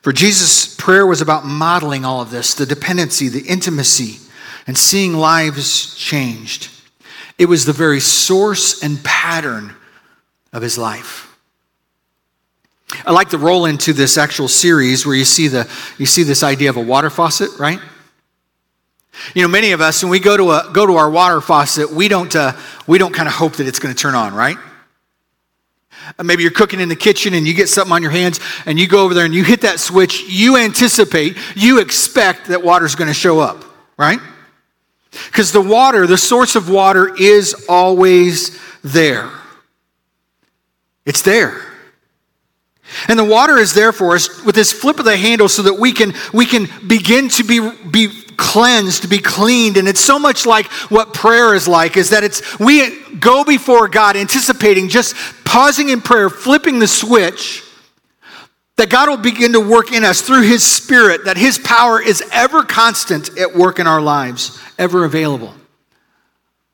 For 0.02 0.12
Jesus' 0.12 0.74
prayer 0.74 1.06
was 1.06 1.20
about 1.20 1.44
modeling 1.44 2.04
all 2.04 2.20
of 2.20 2.30
this 2.30 2.54
the 2.54 2.66
dependency, 2.66 3.28
the 3.28 3.46
intimacy, 3.46 4.18
and 4.66 4.76
seeing 4.76 5.14
lives 5.14 5.94
changed. 5.94 6.70
It 7.38 7.46
was 7.46 7.64
the 7.64 7.72
very 7.72 8.00
source 8.00 8.82
and 8.82 9.02
pattern 9.04 9.74
of 10.52 10.62
his 10.62 10.78
life. 10.78 11.36
I 13.04 13.12
like 13.12 13.30
to 13.30 13.38
roll 13.38 13.66
into 13.66 13.92
this 13.92 14.16
actual 14.16 14.48
series 14.48 15.04
where 15.04 15.14
you 15.14 15.24
see 15.24 15.48
the 15.48 15.68
you 15.98 16.06
see 16.06 16.22
this 16.22 16.42
idea 16.42 16.70
of 16.70 16.76
a 16.76 16.80
water 16.80 17.10
faucet, 17.10 17.50
right? 17.58 17.80
You 19.34 19.42
know, 19.42 19.48
many 19.48 19.72
of 19.72 19.80
us 19.80 20.02
when 20.02 20.10
we 20.10 20.20
go 20.20 20.36
to 20.36 20.50
a 20.50 20.70
go 20.72 20.86
to 20.86 20.94
our 20.94 21.10
water 21.10 21.40
faucet, 21.40 21.90
we 21.90 22.08
don't 22.08 22.34
uh, 22.34 22.52
we 22.86 22.98
don't 22.98 23.12
kind 23.12 23.28
of 23.28 23.34
hope 23.34 23.54
that 23.54 23.66
it's 23.66 23.78
going 23.78 23.94
to 23.94 24.00
turn 24.00 24.14
on, 24.14 24.34
right? 24.34 24.56
Uh, 26.18 26.22
maybe 26.22 26.42
you're 26.42 26.52
cooking 26.52 26.80
in 26.80 26.88
the 26.88 26.96
kitchen 26.96 27.34
and 27.34 27.46
you 27.46 27.54
get 27.54 27.68
something 27.68 27.92
on 27.92 28.02
your 28.02 28.12
hands 28.12 28.38
and 28.64 28.78
you 28.78 28.86
go 28.86 29.04
over 29.04 29.14
there 29.14 29.24
and 29.24 29.34
you 29.34 29.42
hit 29.42 29.62
that 29.62 29.80
switch. 29.80 30.22
You 30.28 30.56
anticipate, 30.56 31.36
you 31.56 31.80
expect 31.80 32.46
that 32.46 32.62
water's 32.62 32.94
going 32.94 33.08
to 33.08 33.14
show 33.14 33.40
up, 33.40 33.64
right? 33.98 34.20
Because 35.26 35.52
the 35.52 35.60
water, 35.60 36.06
the 36.06 36.18
source 36.18 36.56
of 36.56 36.68
water, 36.68 37.14
is 37.14 37.66
always 37.68 38.60
there. 38.82 39.30
It's 41.04 41.22
there. 41.22 41.62
And 43.08 43.18
the 43.18 43.24
water 43.24 43.58
is 43.58 43.74
there 43.74 43.92
for 43.92 44.14
us 44.14 44.44
with 44.44 44.54
this 44.54 44.72
flip 44.72 44.98
of 44.98 45.04
the 45.04 45.16
handle 45.16 45.48
so 45.48 45.62
that 45.62 45.74
we 45.74 45.92
can, 45.92 46.14
we 46.32 46.46
can 46.46 46.68
begin 46.86 47.28
to 47.30 47.44
be, 47.44 47.70
be 47.90 48.08
cleansed, 48.36 49.02
to 49.02 49.08
be 49.08 49.18
cleaned. 49.18 49.76
And 49.76 49.88
it's 49.88 50.00
so 50.00 50.18
much 50.18 50.46
like 50.46 50.66
what 50.90 51.12
prayer 51.12 51.54
is 51.54 51.66
like, 51.66 51.96
is 51.96 52.10
that 52.10 52.22
it's 52.22 52.58
we 52.58 53.00
go 53.14 53.44
before 53.44 53.88
God 53.88 54.16
anticipating, 54.16 54.88
just 54.88 55.16
pausing 55.44 55.88
in 55.88 56.00
prayer, 56.00 56.30
flipping 56.30 56.78
the 56.78 56.86
switch, 56.86 57.62
that 58.76 58.90
God 58.90 59.08
will 59.08 59.16
begin 59.16 59.52
to 59.52 59.60
work 59.60 59.92
in 59.92 60.04
us 60.04 60.20
through 60.20 60.42
His 60.42 60.62
Spirit, 60.62 61.24
that 61.24 61.36
His 61.36 61.58
power 61.58 62.00
is 62.00 62.22
ever 62.32 62.62
constant 62.62 63.36
at 63.38 63.54
work 63.54 63.78
in 63.78 63.86
our 63.86 64.00
lives, 64.00 64.60
ever 64.78 65.04
available. 65.04 65.54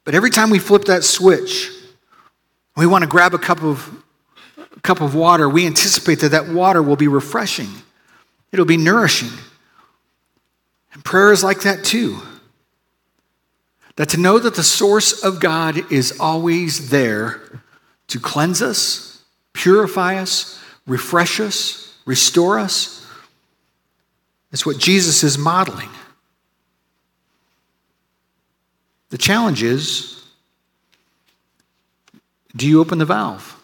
But 0.04 0.14
every 0.14 0.30
time 0.30 0.50
we 0.50 0.58
flip 0.58 0.84
that 0.86 1.04
switch, 1.04 1.70
we 2.76 2.86
want 2.86 3.02
to 3.02 3.08
grab 3.08 3.34
a 3.34 3.38
cup 3.38 3.62
of, 3.62 4.02
a 4.76 4.80
cup 4.80 5.00
of 5.00 5.14
water, 5.14 5.48
we 5.48 5.64
anticipate 5.64 6.20
that 6.20 6.30
that 6.32 6.48
water 6.48 6.82
will 6.82 6.96
be 6.96 7.08
refreshing, 7.08 7.70
it'll 8.50 8.64
be 8.64 8.76
nourishing. 8.76 9.30
And 10.92 11.04
prayer 11.04 11.32
is 11.32 11.42
like 11.42 11.62
that 11.62 11.84
too. 11.84 12.18
That 13.96 14.08
to 14.10 14.18
know 14.18 14.38
that 14.38 14.54
the 14.54 14.62
source 14.62 15.22
of 15.22 15.38
God 15.38 15.92
is 15.92 16.18
always 16.18 16.90
there 16.90 17.62
to 18.08 18.18
cleanse 18.18 18.60
us, 18.60 19.22
purify 19.52 20.16
us, 20.16 20.58
refresh 20.86 21.40
us, 21.40 21.91
restore 22.04 22.58
us. 22.58 23.06
It's 24.52 24.66
what 24.66 24.78
Jesus 24.78 25.22
is 25.24 25.38
modeling. 25.38 25.88
The 29.10 29.18
challenge 29.18 29.62
is 29.62 30.24
do 32.54 32.68
you 32.68 32.80
open 32.80 32.98
the 32.98 33.04
valve? 33.04 33.58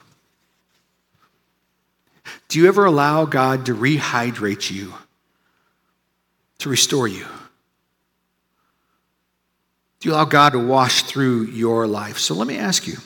Do 2.49 2.59
you 2.59 2.67
ever 2.69 2.87
allow 2.87 3.27
God 3.27 3.67
to 3.67 3.75
rehydrate 3.75 4.71
you, 4.71 4.95
to 6.59 6.71
restore 6.71 7.07
you? 7.07 7.27
Do 10.01 10.09
you 10.09 10.15
allow 10.15 10.25
God 10.25 10.51
to 10.51 10.59
wash 10.59 11.03
through 11.03 11.45
your 11.45 11.87
life? 11.87 12.19
So 12.19 12.35
let 12.35 12.47
me 12.47 12.57
ask 12.57 12.87
you 12.87 12.97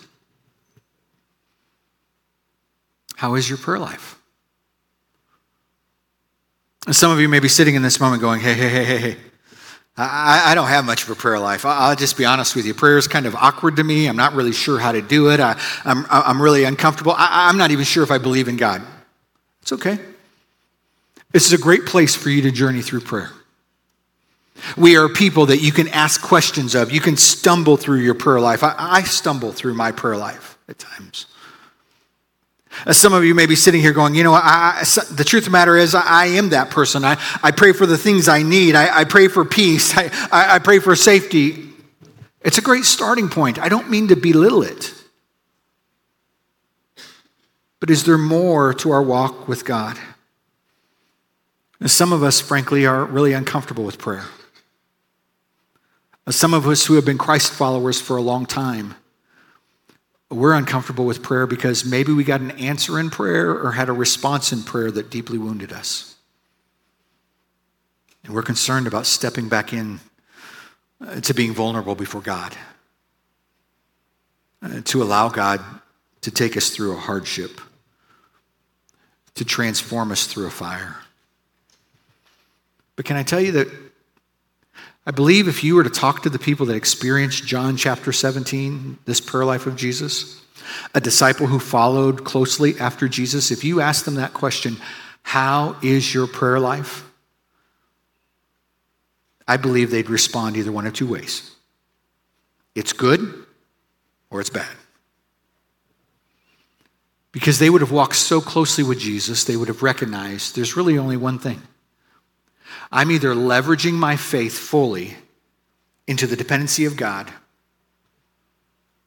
how 3.16 3.35
is 3.35 3.49
your 3.49 3.59
prayer 3.59 3.79
life? 3.79 4.18
Some 6.90 7.12
of 7.12 7.21
you 7.21 7.29
may 7.29 7.38
be 7.38 7.49
sitting 7.49 7.75
in 7.75 7.83
this 7.83 8.01
moment 8.01 8.23
going, 8.23 8.40
hey, 8.40 8.55
hey, 8.55 8.68
hey, 8.68 8.85
hey, 8.85 8.99
hey. 8.99 9.16
I, 9.97 10.53
I, 10.53 10.55
don't 10.55 10.68
have 10.68 10.87
much 10.87 11.03
of 11.03 11.11
a 11.11 11.14
prayer 11.14 11.38
life. 11.38 11.66
I'll 11.66 11.95
just 11.95 12.16
be 12.16 12.25
honest 12.25 12.57
with 12.57 12.64
you. 12.64 12.73
Prayer 12.73 12.97
is 12.97 13.07
kind 13.07 13.27
of 13.27 13.35
awkward 13.35 13.77
to 13.77 13.85
me. 13.85 14.07
I'm 14.07 14.16
not 14.16 14.33
really 14.33 14.53
sure 14.53 14.79
how 14.79 14.90
to 14.92 15.03
do 15.03 15.31
it. 15.31 15.38
I, 15.38 15.53
am 15.85 15.99
I'm, 15.99 16.07
I'm 16.11 16.42
really 16.42 16.64
uncomfortable. 16.64 17.12
I, 17.12 17.49
I'm 17.49 17.59
not 17.59 17.71
even 17.71 17.85
sure 17.85 18.03
if 18.03 18.11
I 18.11 18.16
believe 18.16 18.49
in 18.49 18.57
God. 18.57 18.83
It's 19.61 19.73
okay. 19.73 19.99
This 21.31 21.47
is 21.47 21.53
a 21.53 21.59
great 21.59 21.85
place 21.85 22.14
for 22.14 22.31
you 22.31 22.42
to 22.42 22.51
journey 22.51 22.81
through 22.81 23.01
prayer. 23.01 23.31
We 24.77 24.97
are 24.97 25.09
people 25.09 25.47
that 25.47 25.59
you 25.59 25.73
can 25.73 25.88
ask 25.88 26.23
questions 26.23 26.75
of. 26.75 26.90
You 26.90 27.01
can 27.01 27.16
stumble 27.16 27.77
through 27.77 28.01
your 28.01 28.14
prayer 28.14 28.40
life. 28.40 28.62
I, 28.62 28.75
I 28.79 29.03
stumble 29.03 29.53
through 29.53 29.75
my 29.75 29.92
prayer 29.92 30.16
life 30.16 30.59
at 30.68 30.79
times. 30.79 31.27
Uh, 32.87 32.92
some 32.92 33.12
of 33.12 33.25
you 33.25 33.35
may 33.35 33.47
be 33.47 33.55
sitting 33.57 33.81
here 33.81 33.92
going, 33.92 34.14
you 34.14 34.25
know, 34.25 34.33
I, 34.33 34.81
I, 34.81 34.85
the 35.12 35.25
truth 35.25 35.42
of 35.42 35.45
the 35.47 35.51
matter 35.51 35.77
is, 35.77 35.95
I, 35.95 36.03
I, 36.03 36.27
am 36.27 36.51
that 36.51 36.71
person. 36.71 37.05
I, 37.05 37.21
I 37.42 37.51
pray 37.51 37.73
for 37.73 37.87
the 37.87 37.99
things 37.99 38.29
I 38.29 38.42
need. 38.42 38.75
I, 38.75 39.05
pray 39.05 39.29
for 39.29 39.45
peace. 39.45 39.97
I, 39.97 40.11
I 40.31 40.59
pray 40.59 40.79
for 40.79 40.97
safety. 40.97 41.68
It's 42.40 42.59
a 42.59 42.62
great 42.62 42.85
starting 42.85 43.29
point. 43.29 43.59
I 43.59 43.68
don't 43.68 43.90
mean 43.90 44.09
to 44.09 44.16
belittle 44.16 44.62
it. 44.62 44.92
But 47.79 47.90
is 47.90 48.05
there 48.05 48.18
more 48.18 48.75
to 48.75 48.90
our 48.92 49.03
walk 49.03 49.49
with 49.49 49.64
God? 49.64 49.99
some 51.87 52.12
of 52.12 52.23
us, 52.23 52.40
frankly, 52.40 52.87
are 52.87 53.05
really 53.05 53.33
uncomfortable 53.33 53.83
with 53.83 53.99
prayer. 53.99 54.25
Some 56.31 56.55
of 56.55 56.68
us 56.68 56.87
who 56.87 56.95
have 56.95 57.05
been 57.05 57.18
Christ 57.18 57.53
followers 57.53 58.01
for 58.01 58.16
a 58.16 58.23
long 58.23 58.47
time, 58.47 58.95
we're 60.35 60.55
uncomfortable 60.55 61.05
with 61.05 61.23
prayer 61.23 61.47
because 61.47 61.85
maybe 61.85 62.12
we 62.12 62.25
got 62.25 62.40
an 62.40 62.53
answer 62.53 62.99
in 62.99 63.11
prayer 63.11 63.51
or 63.51 63.73
had 63.73 63.88
a 63.88 63.92
response 63.92 64.53
in 64.53 64.62
prayer 64.62 64.90
that 64.90 65.11
deeply 65.11 65.38
wounded 65.38 65.73
us. 65.73 66.16
And 68.25 68.35
we're 68.35 68.42
concerned 68.42 68.87
about 68.87 69.07
stepping 69.07 69.49
back 69.49 69.73
in 69.73 70.01
uh, 71.01 71.21
to 71.21 71.35
being 71.35 71.53
vulnerable 71.53 71.95
before 71.95 72.21
God, 72.21 72.57
uh, 74.62 74.81
to 74.83 75.03
allow 75.03 75.29
God 75.29 75.61
to 76.21 76.31
take 76.31 76.57
us 76.57 76.71
through 76.71 76.92
a 76.92 77.01
hardship, 77.01 77.61
to 79.35 79.45
transform 79.45 80.12
us 80.12 80.27
through 80.27 80.47
a 80.47 80.51
fire. 80.51 80.97
But 82.95 83.05
can 83.05 83.16
I 83.16 83.25
tell 83.25 83.40
you 83.40 83.53
that 83.53 83.68
I 85.04 85.10
believe 85.10 85.48
if 85.48 85.64
you 85.64 85.74
were 85.74 85.82
to 85.82 85.90
talk 85.90 86.22
to 86.22 86.30
the 86.30 86.38
people 86.38 86.66
that 86.66 86.76
experienced 86.76 87.44
John 87.44 87.76
chapter 87.76 88.12
17, 88.12 88.98
this 89.04 89.20
prayer 89.20 89.44
life 89.44 89.66
of 89.66 89.74
Jesus, 89.74 90.40
a 90.94 91.00
disciple 91.00 91.48
who 91.48 91.58
followed 91.58 92.24
closely 92.24 92.78
after 92.78 93.08
Jesus, 93.08 93.50
if 93.50 93.64
you 93.64 93.80
ask 93.80 94.04
them 94.04 94.14
that 94.14 94.32
question, 94.32 94.76
how 95.22 95.76
is 95.82 96.14
your 96.14 96.28
prayer 96.28 96.60
life? 96.60 97.04
I 99.48 99.56
believe 99.56 99.90
they'd 99.90 100.08
respond 100.08 100.56
either 100.56 100.70
one 100.70 100.86
of 100.86 100.94
two 100.94 101.06
ways 101.06 101.50
it's 102.74 102.92
good 102.92 103.44
or 104.30 104.40
it's 104.40 104.50
bad. 104.50 104.70
Because 107.32 107.58
they 107.58 107.70
would 107.70 107.80
have 107.80 107.90
walked 107.90 108.16
so 108.16 108.40
closely 108.40 108.84
with 108.84 108.98
Jesus, 108.98 109.44
they 109.44 109.56
would 109.56 109.68
have 109.68 109.82
recognized 109.82 110.54
there's 110.54 110.76
really 110.76 110.96
only 110.96 111.16
one 111.16 111.38
thing 111.38 111.62
I'm 112.90 113.11
either 113.11 113.35
leveraging 113.35 113.94
my 113.94 114.16
faith 114.16 114.58
fully 114.58 115.16
into 116.06 116.26
the 116.26 116.37
dependency 116.37 116.85
of 116.85 116.96
God 116.96 117.32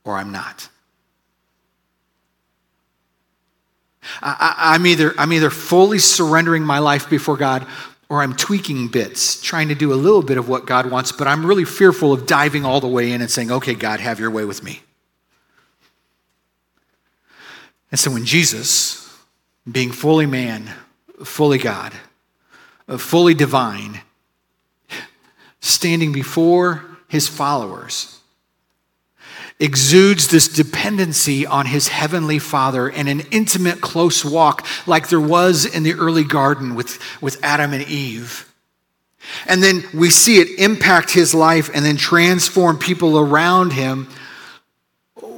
or 0.04 0.17
I'm 0.17 0.32
not. 0.32 0.69
I, 4.21 4.75
am 4.75 4.86
either, 4.86 5.13
I'm 5.17 5.34
either 5.34 5.49
fully 5.49 5.99
surrendering 5.99 6.63
my 6.63 6.80
life 6.80 7.10
before 7.10 7.38
God 7.38 7.65
or 8.08 8.21
I'm 8.21 8.36
tweaking 8.36 8.88
bits, 8.89 9.41
trying 9.41 9.69
to 9.69 9.75
do 9.75 9.91
a 9.91 9.95
little 9.95 10.21
bit 10.21 10.38
of 10.38 10.47
what 10.47 10.67
God 10.67 10.91
wants, 10.91 11.12
but 11.12 11.28
I'm 11.28 11.45
really 11.45 11.65
fearful 11.65 12.13
of 12.13 12.28
diving 12.28 12.65
all 12.65 12.80
the 12.80 12.88
way 12.88 13.12
in 13.12 13.21
and 13.21 13.32
saying, 13.32 13.51
okay, 13.51 13.73
God, 13.73 13.99
have 13.99 14.19
your 14.19 14.30
way 14.30 14.45
with 14.45 14.63
me. 14.63 14.82
And 17.91 17.99
so 17.99 18.12
when 18.12 18.25
Jesus, 18.25 19.12
being 19.69 19.91
fully 19.91 20.28
man, 20.28 20.69
fully 21.23 21.58
God, 21.58 21.93
Uh, 22.88 22.98
fully 22.98 23.34
divine, 23.34 24.02
standing 25.60 26.12
before 26.12 26.86
his 27.08 27.28
followers, 27.28 28.19
exudes 29.60 30.28
this 30.28 30.48
dependency 30.48 31.48
on 31.48 31.65
his 31.65 31.88
heavenly 31.88 32.38
father 32.38 32.88
and 32.88 33.10
an 33.10 33.21
intimate, 33.32 33.82
close 33.82 34.24
walk 34.24 34.67
like 34.86 35.08
there 35.08 35.19
was 35.19 35.65
in 35.65 35.82
the 35.82 35.93
early 35.93 36.24
garden 36.24 36.76
with, 36.76 37.00
with 37.21 37.43
Adam 37.43 37.74
and 37.74 37.88
Eve. 37.88 38.54
And 39.48 39.63
then 39.63 39.84
we 39.93 40.12
see 40.12 40.38
it 40.38 40.60
impact 40.60 41.12
his 41.12 41.34
life 41.34 41.71
and 41.74 41.84
then 41.84 41.98
transform 41.98 42.78
people 42.78 43.17
around 43.17 43.74
him. 43.74 44.08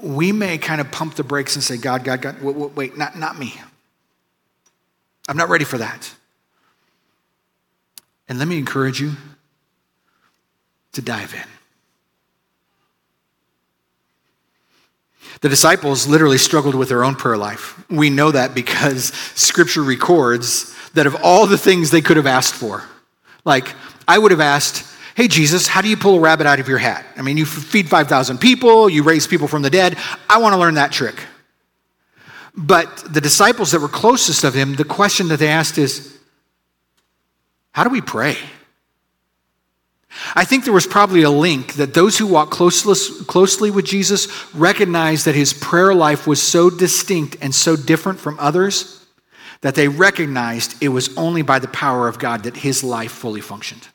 We 0.02 0.34
may 0.34 0.58
kind 0.58 0.82
of 0.82 0.92
pump 0.92 1.16
the 1.16 1.24
brakes 1.24 1.56
and 1.56 1.64
say, 1.64 1.78
God, 1.78 2.04
God, 2.04 2.22
God, 2.22 2.42
wait, 2.42 2.56
wait 2.76 2.98
not, 2.98 3.18
not 3.18 3.40
me. 3.40 3.54
I'm 5.30 5.38
not 5.38 5.48
ready 5.48 5.66
for 5.66 5.78
that. 5.78 6.14
And 8.30 8.40
let 8.40 8.48
me 8.48 8.58
encourage 8.58 9.00
you 9.00 9.14
to 10.94 11.02
dive 11.02 11.34
in. 11.34 11.48
The 15.42 15.50
disciples 15.50 16.08
literally 16.08 16.38
struggled 16.38 16.76
with 16.76 16.90
their 16.90 17.04
own 17.04 17.16
prayer 17.16 17.38
life. 17.38 17.84
We 17.90 18.10
know 18.10 18.32
that 18.32 18.56
because 18.56 19.14
scripture 19.36 19.84
records 19.84 20.76
that 20.94 21.06
of 21.06 21.16
all 21.22 21.46
the 21.46 21.58
things 21.58 21.92
they 21.92 22.02
could 22.02 22.18
have 22.18 22.26
asked 22.26 22.56
for, 22.56 22.84
like 23.46 23.76
I 24.08 24.18
would 24.18 24.32
have 24.32 24.40
asked, 24.40 24.86
Hey, 25.16 25.28
Jesus, 25.28 25.68
how 25.68 25.82
do 25.82 25.90
you 25.90 25.98
pull 25.98 26.18
a 26.18 26.20
rabbit 26.20 26.46
out 26.46 26.60
of 26.60 26.68
your 26.68 26.78
hat? 26.78 27.04
I 27.16 27.24
mean, 27.24 27.38
you 27.38 27.46
feed 27.46 27.90
5,000 27.90 28.38
people, 28.40 28.88
you 28.88 29.02
raise 29.02 29.26
people 29.26 29.48
from 29.48 29.64
the 29.64 29.70
dead. 29.70 29.98
I 30.30 30.38
want 30.38 30.54
to 30.54 30.60
learn 30.60 30.76
that 30.76 30.92
trick. 30.92 31.16
But 32.56 32.98
the 33.12 33.22
disciples 33.22 33.72
that 33.72 33.80
were 33.80 33.88
closest 33.88 34.44
of 34.44 34.54
him, 34.54 34.76
the 34.76 34.84
question 34.84 35.28
that 35.30 35.38
they 35.38 35.48
asked 35.48 35.80
is, 35.80 36.17
how 37.72 37.84
do 37.84 37.90
we 37.90 38.02
pray? 38.02 38.36
I 40.36 40.46
think 40.46 40.64
there 40.64 40.74
was 40.74 40.88
probably 40.88 41.24
a 41.24 41.30
link 41.30 41.74
that 41.74 41.94
those 41.94 42.18
who 42.18 42.28
walked 42.28 42.52
closely 42.52 43.72
with 43.72 43.86
Jesus 43.86 44.54
recognized 44.56 45.26
that 45.26 45.36
his 45.36 45.54
prayer 45.54 45.94
life 45.94 46.26
was 46.26 46.42
so 46.42 46.70
distinct 46.70 47.38
and 47.42 47.54
so 47.54 47.76
different 47.76 48.20
from 48.20 48.38
others 48.40 49.06
that 49.62 49.76
they 49.76 49.88
recognized 49.88 50.82
it 50.82 50.90
was 50.90 51.16
only 51.18 51.42
by 51.42 51.60
the 51.60 51.68
power 51.68 52.08
of 52.08 52.20
God 52.20 52.44
that 52.44 52.58
his 52.58 52.84
life 52.84 53.12
fully 53.12 53.42
functioned. 53.42 53.88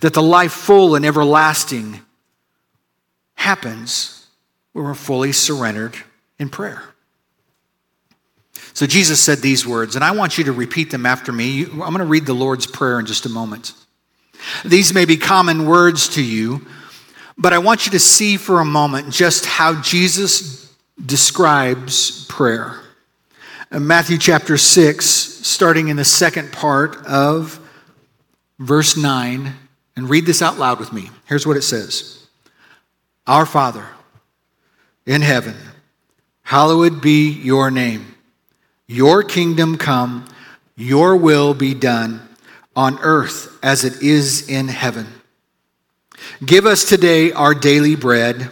That 0.00 0.14
the 0.14 0.22
life 0.22 0.52
full 0.52 0.94
and 0.94 1.04
everlasting 1.04 2.00
happens 3.34 4.26
when 4.72 4.84
we're 4.84 4.94
fully 4.94 5.32
surrendered 5.32 5.96
in 6.38 6.48
prayer. 6.48 6.82
So 8.76 8.86
Jesus 8.86 9.22
said 9.22 9.38
these 9.38 9.66
words, 9.66 9.96
and 9.96 10.04
I 10.04 10.10
want 10.10 10.36
you 10.36 10.44
to 10.44 10.52
repeat 10.52 10.90
them 10.90 11.06
after 11.06 11.32
me. 11.32 11.64
I'm 11.64 11.78
going 11.78 11.96
to 11.96 12.04
read 12.04 12.26
the 12.26 12.34
Lord's 12.34 12.66
Prayer 12.66 13.00
in 13.00 13.06
just 13.06 13.24
a 13.24 13.30
moment. 13.30 13.72
These 14.66 14.92
may 14.92 15.06
be 15.06 15.16
common 15.16 15.64
words 15.64 16.10
to 16.10 16.22
you, 16.22 16.66
but 17.38 17.54
I 17.54 17.58
want 17.58 17.86
you 17.86 17.92
to 17.92 17.98
see 17.98 18.36
for 18.36 18.60
a 18.60 18.66
moment 18.66 19.10
just 19.10 19.46
how 19.46 19.80
Jesus 19.80 20.70
describes 21.02 22.26
prayer. 22.26 22.78
In 23.72 23.86
Matthew 23.86 24.18
chapter 24.18 24.58
6, 24.58 25.06
starting 25.06 25.88
in 25.88 25.96
the 25.96 26.04
second 26.04 26.52
part 26.52 26.98
of 27.06 27.58
verse 28.58 28.94
9, 28.94 29.54
and 29.96 30.10
read 30.10 30.26
this 30.26 30.42
out 30.42 30.58
loud 30.58 30.78
with 30.78 30.92
me. 30.92 31.08
Here's 31.24 31.46
what 31.46 31.56
it 31.56 31.62
says 31.62 32.26
Our 33.26 33.46
Father 33.46 33.86
in 35.06 35.22
heaven, 35.22 35.54
hallowed 36.42 37.00
be 37.00 37.30
your 37.30 37.70
name. 37.70 38.15
Your 38.88 39.22
kingdom 39.22 39.78
come, 39.78 40.26
your 40.76 41.16
will 41.16 41.54
be 41.54 41.74
done 41.74 42.20
on 42.74 42.98
earth 43.00 43.58
as 43.62 43.84
it 43.84 44.02
is 44.02 44.48
in 44.48 44.68
heaven. 44.68 45.06
Give 46.44 46.66
us 46.66 46.88
today 46.88 47.32
our 47.32 47.54
daily 47.54 47.96
bread, 47.96 48.50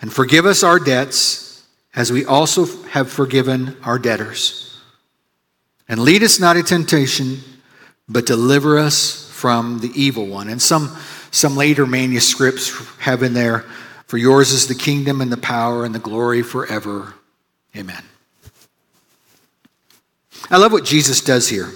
and 0.00 0.12
forgive 0.12 0.46
us 0.46 0.62
our 0.62 0.78
debts 0.78 1.64
as 1.94 2.10
we 2.10 2.24
also 2.24 2.64
have 2.88 3.10
forgiven 3.10 3.76
our 3.84 3.98
debtors. 3.98 4.80
And 5.88 6.00
lead 6.00 6.22
us 6.22 6.40
not 6.40 6.56
into 6.56 6.70
temptation, 6.70 7.38
but 8.08 8.26
deliver 8.26 8.78
us 8.78 9.30
from 9.30 9.80
the 9.80 9.90
evil 9.94 10.26
one. 10.26 10.48
And 10.48 10.60
some, 10.60 10.96
some 11.30 11.56
later 11.56 11.86
manuscripts 11.86 12.70
have 12.98 13.22
in 13.22 13.34
there, 13.34 13.64
for 14.06 14.16
yours 14.16 14.52
is 14.52 14.68
the 14.68 14.74
kingdom 14.74 15.20
and 15.20 15.30
the 15.30 15.36
power 15.36 15.84
and 15.84 15.94
the 15.94 15.98
glory 15.98 16.42
forever. 16.42 17.14
Amen. 17.76 18.02
I 20.50 20.58
love 20.58 20.72
what 20.72 20.84
Jesus 20.84 21.20
does 21.20 21.48
here. 21.48 21.70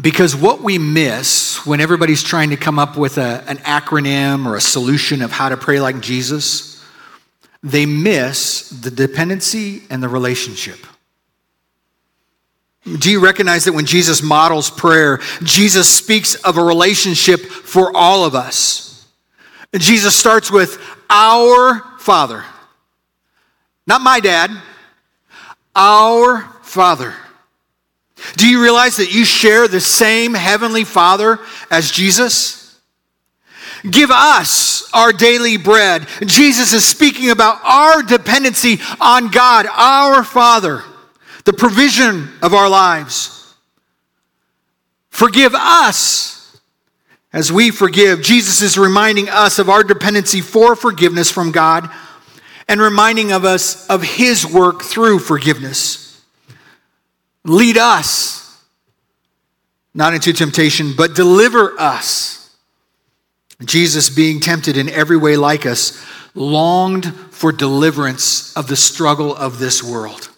Because 0.00 0.36
what 0.36 0.60
we 0.60 0.78
miss 0.78 1.66
when 1.66 1.80
everybody's 1.80 2.22
trying 2.22 2.50
to 2.50 2.56
come 2.56 2.78
up 2.78 2.96
with 2.96 3.18
a, 3.18 3.42
an 3.48 3.56
acronym 3.58 4.46
or 4.46 4.56
a 4.56 4.60
solution 4.60 5.22
of 5.22 5.32
how 5.32 5.48
to 5.48 5.56
pray 5.56 5.80
like 5.80 6.00
Jesus, 6.00 6.84
they 7.62 7.84
miss 7.84 8.70
the 8.70 8.90
dependency 8.90 9.82
and 9.90 10.00
the 10.02 10.08
relationship. 10.08 10.78
Do 12.84 13.10
you 13.10 13.20
recognize 13.20 13.64
that 13.64 13.72
when 13.72 13.86
Jesus 13.86 14.22
models 14.22 14.70
prayer, 14.70 15.18
Jesus 15.42 15.88
speaks 15.88 16.36
of 16.36 16.56
a 16.56 16.62
relationship 16.62 17.40
for 17.40 17.94
all 17.94 18.24
of 18.24 18.34
us? 18.34 19.06
Jesus 19.74 20.16
starts 20.16 20.50
with 20.50 20.78
our 21.10 21.82
Father. 21.98 22.44
Not 23.86 24.00
my 24.00 24.20
dad, 24.20 24.50
our 25.78 26.40
Father. 26.62 27.14
Do 28.36 28.48
you 28.48 28.60
realize 28.60 28.96
that 28.96 29.14
you 29.14 29.24
share 29.24 29.68
the 29.68 29.80
same 29.80 30.34
heavenly 30.34 30.82
Father 30.82 31.38
as 31.70 31.90
Jesus? 31.90 32.78
Give 33.88 34.10
us 34.10 34.90
our 34.92 35.12
daily 35.12 35.56
bread. 35.56 36.08
Jesus 36.26 36.72
is 36.72 36.84
speaking 36.84 37.30
about 37.30 37.60
our 37.62 38.02
dependency 38.02 38.80
on 39.00 39.30
God, 39.30 39.66
our 39.70 40.24
Father, 40.24 40.82
the 41.44 41.52
provision 41.52 42.28
of 42.42 42.54
our 42.54 42.68
lives. 42.68 43.54
Forgive 45.10 45.54
us 45.54 46.60
as 47.32 47.52
we 47.52 47.70
forgive. 47.70 48.20
Jesus 48.20 48.62
is 48.62 48.76
reminding 48.76 49.28
us 49.28 49.60
of 49.60 49.68
our 49.68 49.84
dependency 49.84 50.40
for 50.40 50.74
forgiveness 50.74 51.30
from 51.30 51.52
God 51.52 51.88
and 52.68 52.80
reminding 52.80 53.32
of 53.32 53.44
us 53.44 53.88
of 53.88 54.02
his 54.02 54.46
work 54.46 54.82
through 54.82 55.18
forgiveness. 55.18 56.22
Lead 57.44 57.78
us, 57.78 58.62
not 59.94 60.12
into 60.12 60.32
temptation, 60.32 60.92
but 60.96 61.14
deliver 61.14 61.78
us. 61.80 62.54
Jesus, 63.64 64.10
being 64.10 64.38
tempted 64.38 64.76
in 64.76 64.88
every 64.88 65.16
way 65.16 65.36
like 65.36 65.66
us, 65.66 66.04
longed 66.34 67.12
for 67.30 67.50
deliverance 67.50 68.56
of 68.56 68.68
the 68.68 68.76
struggle 68.76 69.34
of 69.34 69.58
this 69.58 69.82
world. 69.82 70.30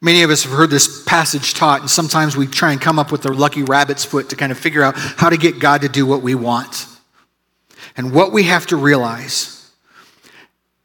Many 0.00 0.22
of 0.22 0.30
us 0.30 0.42
have 0.42 0.52
heard 0.52 0.70
this 0.70 1.04
passage 1.04 1.54
taught, 1.54 1.82
and 1.82 1.90
sometimes 1.90 2.36
we 2.36 2.48
try 2.48 2.72
and 2.72 2.80
come 2.80 2.98
up 2.98 3.12
with 3.12 3.24
a 3.26 3.32
lucky 3.32 3.62
rabbit's 3.62 4.04
foot 4.04 4.30
to 4.30 4.36
kind 4.36 4.50
of 4.50 4.58
figure 4.58 4.82
out 4.82 4.94
how 4.96 5.28
to 5.28 5.36
get 5.36 5.60
God 5.60 5.82
to 5.82 5.88
do 5.88 6.06
what 6.06 6.22
we 6.22 6.34
want. 6.34 6.86
And 7.96 8.12
what 8.12 8.32
we 8.32 8.44
have 8.44 8.66
to 8.66 8.76
realize 8.76 9.70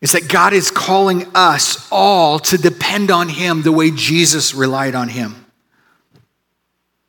is 0.01 0.11
that 0.11 0.27
God 0.27 0.53
is 0.53 0.69
calling 0.69 1.25
us 1.33 1.87
all 1.91 2.39
to 2.39 2.57
depend 2.57 3.09
on 3.11 3.29
Him 3.29 3.61
the 3.61 3.71
way 3.71 3.91
Jesus 3.91 4.53
relied 4.53 4.95
on 4.95 5.09
Him. 5.09 5.45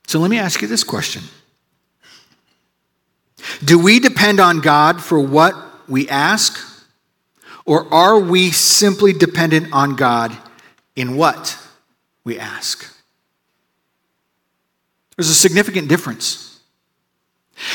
So 0.07 0.19
let 0.21 0.31
me 0.31 0.39
ask 0.39 0.63
you 0.63 0.69
this 0.69 0.85
question 0.85 1.23
Do 3.65 3.79
we 3.79 4.01
depend 4.01 4.41
on 4.41 4.61
God 4.61 5.03
for 5.03 5.21
what 5.21 5.55
we 5.89 6.09
ask? 6.09 6.65
Or 7.67 7.93
are 7.93 8.19
we 8.19 8.51
simply 8.51 9.13
dependent 9.13 9.75
on 9.75 9.95
God 9.95 10.35
in 10.97 11.17
what 11.17 11.59
we 12.25 12.39
ask? 12.39 12.91
There's 15.17 15.29
a 15.29 15.35
significant 15.35 15.89
difference. 15.89 16.58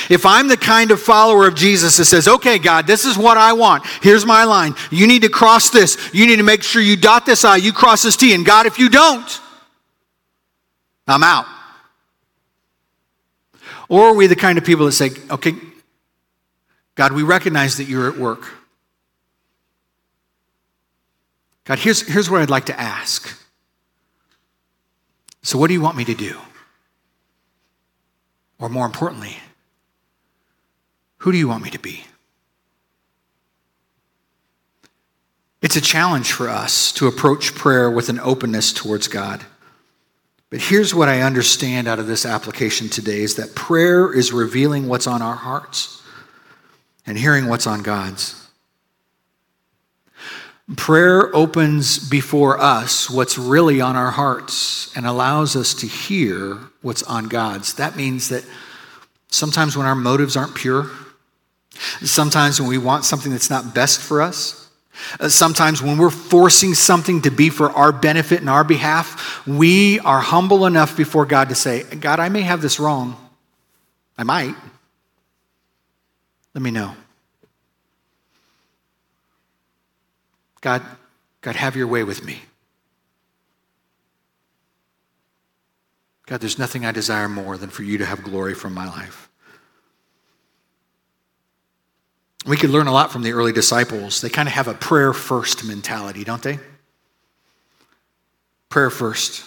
If 0.10 0.26
I'm 0.26 0.48
the 0.48 0.58
kind 0.58 0.92
of 0.92 1.02
follower 1.02 1.48
of 1.48 1.56
Jesus 1.56 1.98
that 1.98 2.06
says, 2.06 2.28
okay, 2.28 2.58
God, 2.58 2.88
this 2.88 3.06
is 3.06 3.18
what 3.18 3.38
I 3.38 3.54
want. 3.54 3.86
Here's 4.02 4.26
my 4.26 4.44
line. 4.44 4.76
You 4.92 5.08
need 5.08 5.24
to 5.24 5.30
cross 5.30 5.70
this. 5.70 6.14
You 6.14 6.26
need 6.26 6.38
to 6.38 6.44
make 6.44 6.64
sure 6.64 6.82
you 6.82 6.96
dot 6.96 7.26
this 7.26 7.44
I, 7.44 7.58
you 7.58 7.74
cross 7.74 8.04
this 8.04 8.16
T. 8.16 8.34
And 8.34 8.46
God, 8.46 8.66
if 8.66 8.80
you 8.80 8.90
don't, 8.90 9.42
I'm 11.08 11.24
out. 11.24 11.46
Or 13.90 14.06
are 14.06 14.16
we 14.16 14.28
the 14.28 14.36
kind 14.36 14.58
of 14.58 14.64
people 14.64 14.86
that 14.86 14.94
say, 14.94 15.12
okay, 15.30 15.56
God, 16.96 17.12
we 17.12 17.24
recognize 17.24 17.78
that 17.78 17.86
you're 17.86 18.08
at 18.08 18.18
work. 18.18 18.48
God, 21.66 21.80
here's, 21.80 22.02
here's 22.02 22.30
what 22.30 22.42
I'd 22.42 22.50
like 22.50 22.66
to 22.66 22.80
ask. 22.80 23.40
So, 25.42 25.58
what 25.58 25.68
do 25.68 25.74
you 25.74 25.82
want 25.82 25.98
me 25.98 26.06
to 26.06 26.14
do? 26.14 26.38
Or 28.60 28.70
more 28.70 28.86
importantly, 28.86 29.38
who 31.24 31.32
do 31.32 31.38
you 31.38 31.48
want 31.48 31.64
me 31.64 31.70
to 31.70 31.80
be? 31.80 32.04
It's 35.62 35.78
a 35.78 35.82
challenge 35.82 36.34
for 36.34 36.50
us 36.50 36.92
to 36.94 37.08
approach 37.08 37.56
prayer 37.56 37.90
with 37.90 38.10
an 38.10 38.20
openness 38.20 38.74
towards 38.74 39.08
God. 39.08 39.46
But 40.50 40.60
here's 40.60 40.94
what 40.94 41.08
I 41.08 41.22
understand 41.22 41.88
out 41.88 41.98
of 41.98 42.08
this 42.08 42.26
application 42.26 42.90
today 42.90 43.22
is 43.22 43.36
that 43.36 43.56
prayer 43.56 44.12
is 44.12 44.34
revealing 44.34 44.90
what's 44.90 45.08
on 45.08 45.22
our 45.22 45.38
hearts 45.38 46.02
and 47.06 47.18
hearing 47.18 47.48
what's 47.48 47.68
on 47.68 47.84
God's. 47.84 48.46
Prayer 50.76 51.34
opens 51.34 52.00
before 52.10 52.60
us 52.60 53.10
what's 53.10 53.38
really 53.38 53.80
on 53.80 53.96
our 53.96 54.12
hearts 54.12 54.94
and 54.98 55.06
allows 55.06 55.56
us 55.56 55.74
to 55.76 55.88
hear 55.88 56.60
what's 56.82 57.04
on 57.04 57.30
God's. 57.30 57.76
That 57.76 57.96
means 57.96 58.28
that 58.28 58.44
sometimes 59.30 59.78
when 59.78 59.86
our 59.86 59.96
motives 59.96 60.36
aren't 60.36 60.56
pure, 60.56 60.92
Sometimes 62.02 62.60
when 62.60 62.70
we 62.70 62.78
want 62.78 63.06
something 63.06 63.32
that's 63.32 63.50
not 63.50 63.74
best 63.74 64.00
for 64.00 64.22
us, 64.22 64.70
uh, 65.20 65.28
sometimes 65.28 65.82
when 65.82 65.98
we're 65.98 66.10
forcing 66.10 66.74
something 66.74 67.22
to 67.22 67.32
be 67.32 67.50
for 67.50 67.72
our 67.72 67.92
benefit 67.92 68.40
and 68.40 68.50
our 68.50 68.64
behalf, 68.64 69.46
we 69.48 70.00
are 70.02 70.20
humble 70.20 70.66
enough 70.66 70.96
before 70.96 71.26
God 71.26 71.50
to 71.50 71.56
say, 71.56 71.84
God, 71.84 72.20
I 72.20 72.30
may 72.30 72.42
have 72.42 72.62
this 72.62 72.80
wrong. 72.80 73.18
I 74.18 74.24
might. 74.24 74.56
Let 76.54 76.62
me 76.62 76.72
know. 76.72 76.96
God, 80.62 80.84
God, 81.42 81.56
have 81.56 81.76
your 81.76 81.88
way 81.88 82.04
with 82.04 82.24
me. 82.24 82.42
God, 86.26 86.40
there's 86.40 86.58
nothing 86.58 86.86
I 86.86 86.92
desire 86.92 87.28
more 87.28 87.58
than 87.58 87.70
for 87.70 87.84
you 87.84 87.98
to 87.98 88.06
have 88.06 88.24
glory 88.24 88.54
from 88.54 88.74
my 88.74 88.88
life. 88.88 89.30
We 92.46 92.58
could 92.58 92.72
learn 92.72 92.88
a 92.88 92.92
lot 92.92 93.12
from 93.12 93.22
the 93.22 93.32
early 93.32 93.54
disciples. 93.54 94.22
They 94.22 94.30
kind 94.30 94.48
of 94.48 94.54
have 94.54 94.68
a 94.68 94.74
prayer 94.74 95.14
first 95.14 95.64
mentality, 95.64 96.24
don't 96.24 96.42
they? 96.42 96.60
Prayer 98.70 98.90
first. 98.90 99.44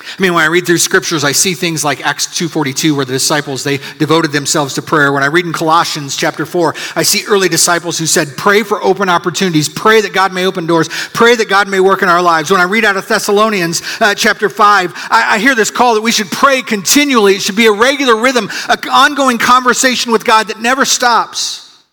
I 0.00 0.22
mean, 0.22 0.32
when 0.32 0.42
I 0.42 0.46
read 0.46 0.64
through 0.64 0.78
scriptures, 0.78 1.22
I 1.22 1.32
see 1.32 1.52
things 1.52 1.84
like 1.84 2.04
Acts 2.04 2.26
2.42 2.26 2.96
where 2.96 3.04
the 3.04 3.12
disciples, 3.12 3.62
they 3.62 3.76
devoted 3.98 4.32
themselves 4.32 4.74
to 4.74 4.82
prayer. 4.82 5.12
When 5.12 5.22
I 5.22 5.26
read 5.26 5.44
in 5.44 5.52
Colossians 5.52 6.16
chapter 6.16 6.46
4, 6.46 6.74
I 6.96 7.02
see 7.02 7.24
early 7.28 7.50
disciples 7.50 7.98
who 7.98 8.06
said, 8.06 8.28
pray 8.38 8.62
for 8.62 8.82
open 8.82 9.10
opportunities, 9.10 9.68
pray 9.68 10.00
that 10.00 10.14
God 10.14 10.32
may 10.32 10.46
open 10.46 10.66
doors, 10.66 10.88
pray 10.88 11.36
that 11.36 11.50
God 11.50 11.68
may 11.68 11.78
work 11.78 12.02
in 12.02 12.08
our 12.08 12.22
lives. 12.22 12.50
When 12.50 12.60
I 12.60 12.64
read 12.64 12.86
out 12.86 12.96
of 12.96 13.06
Thessalonians 13.06 13.82
uh, 14.00 14.14
chapter 14.14 14.48
5, 14.48 14.92
I, 14.94 15.34
I 15.34 15.38
hear 15.38 15.54
this 15.54 15.70
call 15.70 15.94
that 15.94 16.00
we 16.00 16.12
should 16.12 16.30
pray 16.30 16.62
continually. 16.62 17.34
It 17.34 17.42
should 17.42 17.56
be 17.56 17.66
a 17.66 17.72
regular 17.72 18.16
rhythm, 18.16 18.48
an 18.70 18.78
ongoing 18.90 19.36
conversation 19.36 20.10
with 20.10 20.24
God 20.24 20.48
that 20.48 20.58
never 20.58 20.86
stops. 20.86 21.84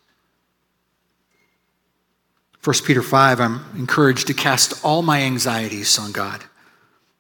1 2.64 2.76
Peter 2.86 3.02
5, 3.02 3.42
I'm 3.42 3.66
encouraged 3.76 4.28
to 4.28 4.34
cast 4.34 4.86
all 4.86 5.02
my 5.02 5.22
anxieties 5.24 6.00
on 6.00 6.14
God 6.14 6.46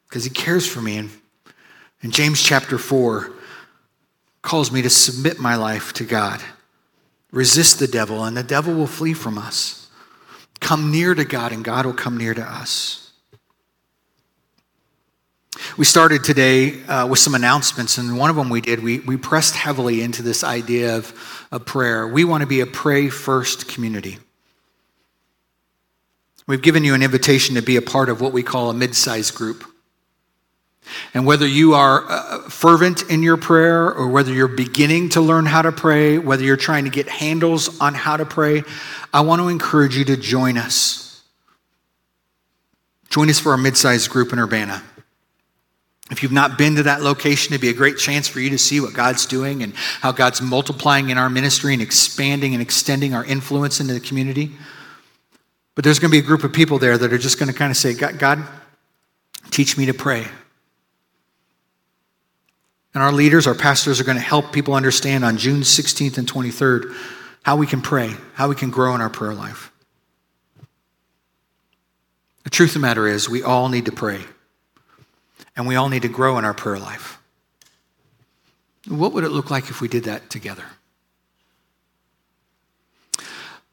because 0.10 0.24
he 0.24 0.30
cares 0.30 0.68
for 0.68 0.82
me. 0.82 0.98
And, 0.98 1.10
James 2.12 2.42
chapter 2.42 2.78
4 2.78 3.32
calls 4.42 4.72
me 4.72 4.82
to 4.82 4.90
submit 4.90 5.40
my 5.40 5.56
life 5.56 5.94
to 5.94 6.04
God. 6.04 6.42
Resist 7.32 7.78
the 7.78 7.88
devil, 7.88 8.24
and 8.24 8.36
the 8.36 8.44
devil 8.44 8.74
will 8.74 8.88
flee 8.88 9.14
from 9.14 9.38
us. 9.38 9.88
Come 10.60 10.92
near 10.92 11.14
to 11.14 11.26
God, 11.26 11.52
and 11.52 11.64
God 11.64 11.86
will 11.86 11.94
come 11.94 12.18
near 12.18 12.34
to 12.34 12.44
us. 12.44 13.12
We 15.78 15.86
started 15.86 16.24
today 16.24 16.84
uh, 16.84 17.06
with 17.08 17.20
some 17.20 17.36
announcements, 17.36 17.98
and 17.98 18.18
one 18.18 18.30
of 18.30 18.36
them 18.36 18.50
we 18.50 18.62
did, 18.62 18.82
we, 18.82 19.00
we 19.00 19.18
pressed 19.18 19.56
heavily 19.56 20.02
into 20.02 20.24
this 20.24 20.44
idea 20.44 20.98
of, 20.98 21.48
of 21.52 21.66
prayer. 21.66 22.08
We 22.08 22.24
want 22.24 22.42
to 22.42 22.48
be 22.48 22.62
a 22.62 22.66
pray 22.66 23.10
first 23.10 23.68
community. 23.68 24.18
We've 26.48 26.62
given 26.62 26.84
you 26.84 26.96
an 26.96 27.04
invitation 27.04 27.56
to 27.56 27.62
be 27.62 27.76
a 27.76 27.82
part 27.82 28.10
of 28.10 28.22
what 28.22 28.34
we 28.34 28.42
call 28.42 28.70
a 28.70 28.74
mid 28.74 28.96
sized 28.96 29.36
group. 29.36 29.64
And 31.14 31.26
whether 31.26 31.48
you 31.48 31.74
are 31.74 32.10
uh, 32.10 32.50
fervent 32.50 33.10
in 33.10 33.24
your 33.24 33.38
prayer 33.38 33.92
or 33.92 34.08
whether 34.08 34.34
you're 34.34 34.48
beginning 34.48 35.10
to 35.10 35.22
learn 35.22 35.46
how 35.46 35.62
to 35.62 35.72
pray, 35.72 36.18
whether 36.18 36.44
you're 36.44 36.58
trying 36.58 36.86
to 36.86 36.90
get 36.90 37.08
handles 37.08 37.80
on 37.80 37.94
how 37.94 38.18
to 38.18 38.26
pray, 38.26 38.64
I 39.14 39.22
want 39.22 39.42
to 39.42 39.48
encourage 39.48 39.96
you 39.96 40.06
to 40.06 40.18
join 40.18 40.58
us. 40.58 41.24
Join 43.10 43.30
us 43.30 43.40
for 43.40 43.52
our 43.52 43.58
mid 43.58 43.78
sized 43.78 44.10
group 44.10 44.34
in 44.34 44.40
Urbana. 44.40 44.84
If 46.12 46.24
you've 46.24 46.32
not 46.32 46.58
been 46.58 46.76
to 46.76 46.84
that 46.84 47.02
location, 47.02 47.54
it'd 47.54 47.62
be 47.62 47.70
a 47.70 47.74
great 47.74 47.98
chance 47.98 48.28
for 48.28 48.40
you 48.40 48.50
to 48.50 48.58
see 48.58 48.80
what 48.80 48.94
God's 48.94 49.28
doing 49.28 49.62
and 49.62 49.76
how 49.76 50.12
God's 50.12 50.42
multiplying 50.42 51.10
in 51.10 51.20
our 51.20 51.30
ministry 51.30 51.74
and 51.74 51.84
expanding 51.84 52.54
and 52.54 52.62
extending 52.62 53.14
our 53.14 53.24
influence 53.24 53.80
into 53.80 53.94
the 53.94 54.00
community. 54.00 54.52
But 55.76 55.84
there's 55.84 56.00
going 56.00 56.10
to 56.12 56.16
be 56.20 56.24
a 56.24 56.28
group 56.28 56.44
of 56.44 56.52
people 56.52 56.80
there 56.80 56.98
that 56.98 57.14
are 57.14 57.18
just 57.18 57.38
going 57.38 57.52
to 57.52 57.58
kind 57.58 57.70
of 57.70 57.78
say, 57.78 57.94
God, 57.94 58.18
God 58.18 58.44
teach 59.52 59.78
me 59.78 59.86
to 59.86 59.94
pray. 59.94 60.26
And 62.94 63.04
our 63.04 63.12
leaders, 63.12 63.46
our 63.46 63.56
pastors, 63.56 64.00
are 64.00 64.04
going 64.04 64.18
to 64.18 64.24
help 64.24 64.52
people 64.52 64.74
understand 64.74 65.24
on 65.24 65.38
June 65.38 65.62
16th 65.62 66.18
and 66.18 66.32
23rd 66.32 66.96
how 67.44 67.56
we 67.56 67.68
can 67.68 67.82
pray, 67.82 68.14
how 68.34 68.50
we 68.50 68.56
can 68.56 68.70
grow 68.70 68.96
in 68.96 69.02
our 69.02 69.10
prayer 69.10 69.34
life. 69.34 69.72
The 72.44 72.50
truth 72.50 72.72
of 72.72 72.74
the 72.76 72.80
matter 72.80 73.08
is, 73.08 73.30
we 73.30 73.44
all 73.44 73.70
need 73.70 73.86
to 73.86 73.92
pray, 73.92 74.22
and 75.56 75.68
we 75.68 75.76
all 75.76 75.90
need 75.90 76.02
to 76.02 76.10
grow 76.10 76.38
in 76.38 76.46
our 76.46 76.54
prayer 76.54 76.80
life. 76.80 77.20
What 78.88 79.14
would 79.14 79.24
it 79.24 79.30
look 79.30 79.52
like 79.52 79.70
if 79.70 79.82
we 79.82 79.88
did 79.88 80.06
that 80.06 80.30
together? 80.30 80.64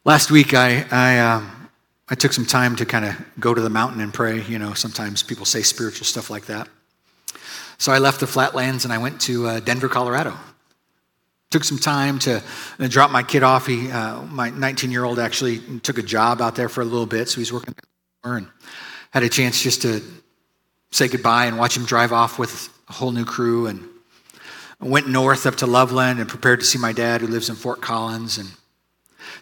Last 0.05 0.31
week, 0.31 0.53
I, 0.53 0.85
I, 0.91 1.19
um, 1.21 1.71
I 2.09 2.15
took 2.15 2.33
some 2.33 2.47
time 2.47 2.77
to 2.77 2.87
kind 2.87 3.05
of 3.05 3.17
go 3.41 3.55
to 3.55 3.61
the 3.61 3.71
mountain 3.71 4.01
and 4.01 4.13
pray. 4.13 4.43
You 4.43 4.59
know, 4.59 4.75
sometimes 4.75 5.23
people 5.23 5.45
say 5.45 5.63
spiritual 5.63 6.05
stuff 6.05 6.29
like 6.29 6.47
that. 6.47 6.69
So 7.79 7.93
I 7.93 7.99
left 7.99 8.21
the 8.21 8.27
flatlands 8.27 8.85
and 8.85 8.93
I 8.93 8.99
went 8.99 9.21
to 9.23 9.47
uh, 9.47 9.61
Denver, 9.61 9.89
Colorado. 9.89 10.35
Took 11.51 11.65
some 11.65 11.79
time 11.79 12.19
to 12.21 12.43
uh, 12.79 12.89
drop 12.89 13.11
my 13.11 13.23
kid 13.23 13.43
off. 13.43 13.67
He, 13.67 13.91
uh, 13.91 14.23
my 14.23 14.51
19 14.51 14.91
year 14.91 15.05
old 15.05 15.19
actually 15.19 15.61
took 15.81 15.99
a 15.99 16.03
job 16.03 16.41
out 16.41 16.57
there 16.57 16.69
for 16.69 16.81
a 16.81 16.85
little 16.85 17.07
bit, 17.07 17.29
so 17.29 17.41
he's 17.41 17.53
working 17.53 17.75
there 18.25 18.37
and 18.37 18.49
had 19.11 19.23
a 19.23 19.29
chance 19.29 19.63
just 19.63 19.83
to 19.83 20.03
say 20.91 21.09
goodbye 21.09 21.47
and 21.47 21.59
watch 21.59 21.77
him 21.77 21.85
drive 21.85 22.13
off 22.13 22.39
with 22.39 22.69
a 22.89 22.93
whole 22.93 23.13
new 23.13 23.25
crew. 23.25 23.67
And 23.67 23.89
went 24.81 25.09
north 25.09 25.47
up 25.47 25.57
to 25.57 25.67
Loveland 25.67 26.21
and 26.21 26.29
prepared 26.29 26.61
to 26.61 26.67
see 26.67 26.79
my 26.79 26.93
dad, 26.93 27.21
who 27.21 27.27
lives 27.27 27.49
in 27.49 27.57
Fort 27.57 27.81
Collins, 27.81 28.39
and 28.39 28.51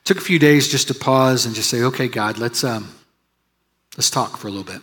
took 0.04 0.18
a 0.18 0.22
few 0.22 0.38
days 0.38 0.68
just 0.68 0.88
to 0.88 0.94
pause 0.94 1.46
and 1.46 1.54
just 1.54 1.70
say, 1.70 1.82
"Okay, 1.82 2.08
God, 2.08 2.38
let's 2.38 2.62
um, 2.64 2.94
let's 3.96 4.10
talk 4.10 4.36
for 4.36 4.48
a 4.48 4.50
little 4.50 4.64
bit." 4.64 4.82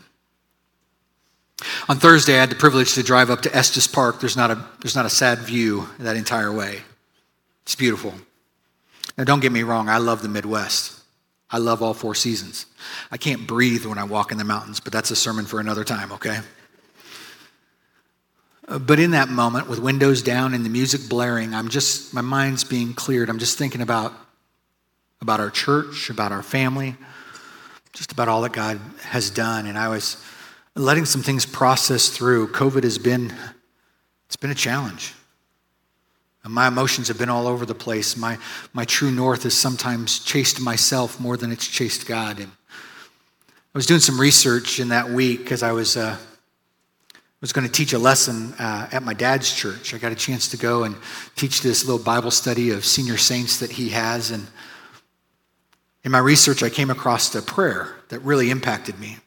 On 1.87 1.97
Thursday, 1.97 2.37
I 2.37 2.39
had 2.39 2.49
the 2.49 2.55
privilege 2.55 2.93
to 2.95 3.03
drive 3.03 3.29
up 3.29 3.41
to 3.41 3.55
Estes 3.55 3.87
Park. 3.87 4.19
There's 4.19 4.37
not 4.37 4.51
a 4.51 4.65
there's 4.81 4.95
not 4.95 5.05
a 5.05 5.09
sad 5.09 5.39
view 5.39 5.87
that 5.99 6.15
entire 6.15 6.51
way. 6.51 6.81
It's 7.63 7.75
beautiful. 7.75 8.13
Now, 9.17 9.23
don't 9.25 9.39
get 9.39 9.51
me 9.51 9.63
wrong, 9.63 9.89
I 9.89 9.97
love 9.97 10.21
the 10.21 10.29
Midwest. 10.29 10.99
I 11.49 11.57
love 11.57 11.83
all 11.83 11.93
four 11.93 12.15
seasons. 12.15 12.65
I 13.11 13.17
can't 13.17 13.45
breathe 13.45 13.85
when 13.85 13.97
I 13.97 14.05
walk 14.05 14.31
in 14.31 14.37
the 14.37 14.43
mountains, 14.43 14.79
but 14.79 14.93
that's 14.93 15.11
a 15.11 15.15
sermon 15.15 15.45
for 15.45 15.59
another 15.59 15.83
time, 15.83 16.11
okay? 16.13 16.39
Uh, 18.67 18.79
but 18.79 18.99
in 18.99 19.11
that 19.11 19.27
moment, 19.27 19.67
with 19.67 19.79
windows 19.79 20.21
down 20.21 20.53
and 20.53 20.63
the 20.63 20.69
music 20.69 21.09
blaring, 21.09 21.53
I'm 21.53 21.67
just, 21.67 22.13
my 22.13 22.21
mind's 22.21 22.63
being 22.63 22.93
cleared. 22.93 23.29
I'm 23.29 23.39
just 23.39 23.57
thinking 23.57 23.81
about, 23.81 24.13
about 25.19 25.41
our 25.41 25.49
church, 25.49 26.09
about 26.09 26.31
our 26.31 26.41
family, 26.41 26.95
just 27.91 28.13
about 28.13 28.29
all 28.29 28.41
that 28.43 28.53
God 28.53 28.79
has 29.01 29.29
done. 29.29 29.65
And 29.65 29.77
I 29.77 29.89
was 29.89 30.23
letting 30.75 31.05
some 31.05 31.21
things 31.21 31.45
process 31.45 32.09
through. 32.09 32.47
COVID 32.49 32.83
has 32.83 32.97
been, 32.97 33.33
it's 34.25 34.35
been 34.35 34.51
a 34.51 34.55
challenge. 34.55 35.13
And 36.43 36.53
My 36.53 36.67
emotions 36.67 37.07
have 37.09 37.17
been 37.17 37.29
all 37.29 37.47
over 37.47 37.65
the 37.65 37.75
place. 37.75 38.17
My, 38.17 38.37
my 38.73 38.85
true 38.85 39.11
north 39.11 39.43
has 39.43 39.57
sometimes 39.57 40.19
chased 40.19 40.59
myself 40.59 41.19
more 41.19 41.37
than 41.37 41.51
it's 41.51 41.67
chased 41.67 42.07
God. 42.07 42.39
And 42.39 42.51
I 43.49 43.77
was 43.77 43.85
doing 43.85 43.99
some 43.99 44.19
research 44.19 44.79
in 44.79 44.89
that 44.89 45.09
week 45.09 45.39
because 45.39 45.61
I 45.61 45.71
was, 45.71 45.97
uh, 45.97 46.17
was 47.41 47.53
going 47.53 47.65
to 47.65 47.73
teach 47.73 47.93
a 47.93 47.99
lesson 47.99 48.53
uh, 48.59 48.87
at 48.91 49.01
my 49.03 49.13
dad's 49.13 49.53
church. 49.53 49.93
I 49.93 49.97
got 49.97 50.11
a 50.11 50.15
chance 50.15 50.47
to 50.49 50.57
go 50.57 50.83
and 50.83 50.95
teach 51.35 51.61
this 51.61 51.85
little 51.85 52.03
Bible 52.03 52.31
study 52.31 52.69
of 52.69 52.85
senior 52.85 53.17
saints 53.17 53.59
that 53.59 53.71
he 53.71 53.89
has. 53.89 54.29
And 54.31 54.47
in 56.03 56.11
my 56.11 56.19
research, 56.19 56.63
I 56.63 56.69
came 56.69 56.91
across 56.91 57.33
a 57.35 57.41
prayer 57.41 57.95
that 58.09 58.19
really 58.19 58.51
impacted 58.51 58.99
me. 58.99 59.17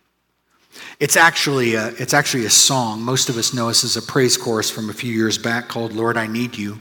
It's 1.00 1.16
actually, 1.16 1.74
a, 1.74 1.88
it's 1.98 2.14
actually 2.14 2.46
a 2.46 2.50
song. 2.50 3.02
Most 3.02 3.28
of 3.28 3.36
us 3.36 3.52
know 3.52 3.68
this 3.68 3.84
as 3.84 3.96
a 3.96 4.02
praise 4.02 4.36
chorus 4.36 4.70
from 4.70 4.90
a 4.90 4.92
few 4.92 5.12
years 5.12 5.38
back 5.38 5.68
called 5.68 5.92
Lord, 5.92 6.16
I 6.16 6.26
Need 6.26 6.56
You. 6.56 6.78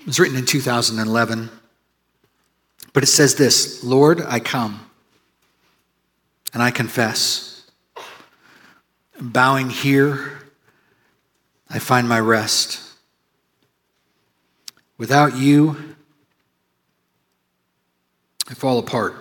It 0.00 0.06
was 0.06 0.18
written 0.20 0.36
in 0.36 0.44
2011. 0.44 1.50
But 2.92 3.02
it 3.02 3.06
says 3.06 3.36
this 3.36 3.84
Lord, 3.84 4.22
I 4.26 4.40
come 4.40 4.80
and 6.52 6.62
I 6.62 6.70
confess. 6.70 7.70
Bowing 9.20 9.70
here, 9.70 10.38
I 11.68 11.78
find 11.78 12.08
my 12.08 12.20
rest. 12.20 12.80
Without 14.96 15.36
you, 15.36 15.96
I 18.48 18.54
fall 18.54 18.78
apart. 18.78 19.14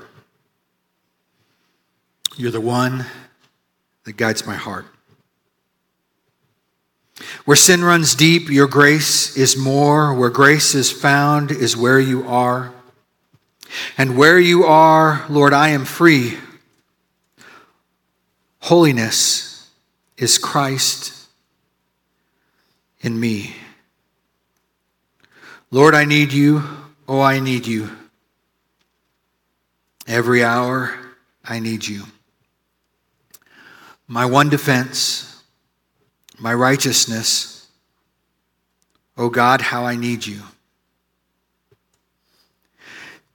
You're 2.36 2.52
the 2.52 2.62
one 2.62 3.06
that 4.08 4.16
guides 4.16 4.48
my 4.48 4.56
heart. 4.56 4.86
Where 7.44 7.58
sin 7.58 7.84
runs 7.84 8.16
deep, 8.16 8.50
your 8.50 8.68
grace 8.68 9.36
is 9.36 9.58
more. 9.58 10.14
Where 10.14 10.30
grace 10.30 10.74
is 10.74 10.90
found 10.90 11.52
is 11.52 11.76
where 11.76 12.00
you 12.00 12.26
are. 12.26 12.74
And 13.98 14.18
where 14.18 14.40
you 14.40 14.64
are, 14.64 15.26
Lord, 15.28 15.52
I 15.52 15.70
am 15.70 15.84
free. 15.84 16.38
Holiness 18.60 19.70
is 20.16 20.38
Christ 20.38 21.28
in 23.02 23.20
me. 23.20 23.58
Lord, 25.70 25.96
I 25.96 26.06
need 26.06 26.32
you. 26.32 26.64
Oh, 27.10 27.20
I 27.20 27.42
need 27.42 27.68
you. 27.68 27.90
Every 30.08 30.46
hour, 30.46 30.98
I 31.44 31.60
need 31.60 31.86
you. 31.86 32.04
My 34.08 34.26
one 34.26 34.50
defense 34.50 35.28
my 36.40 36.54
righteousness. 36.54 37.68
Oh 39.18 39.30
God, 39.30 39.62
how 39.62 39.86
I 39.86 39.96
need 39.96 40.26
you. 40.26 40.42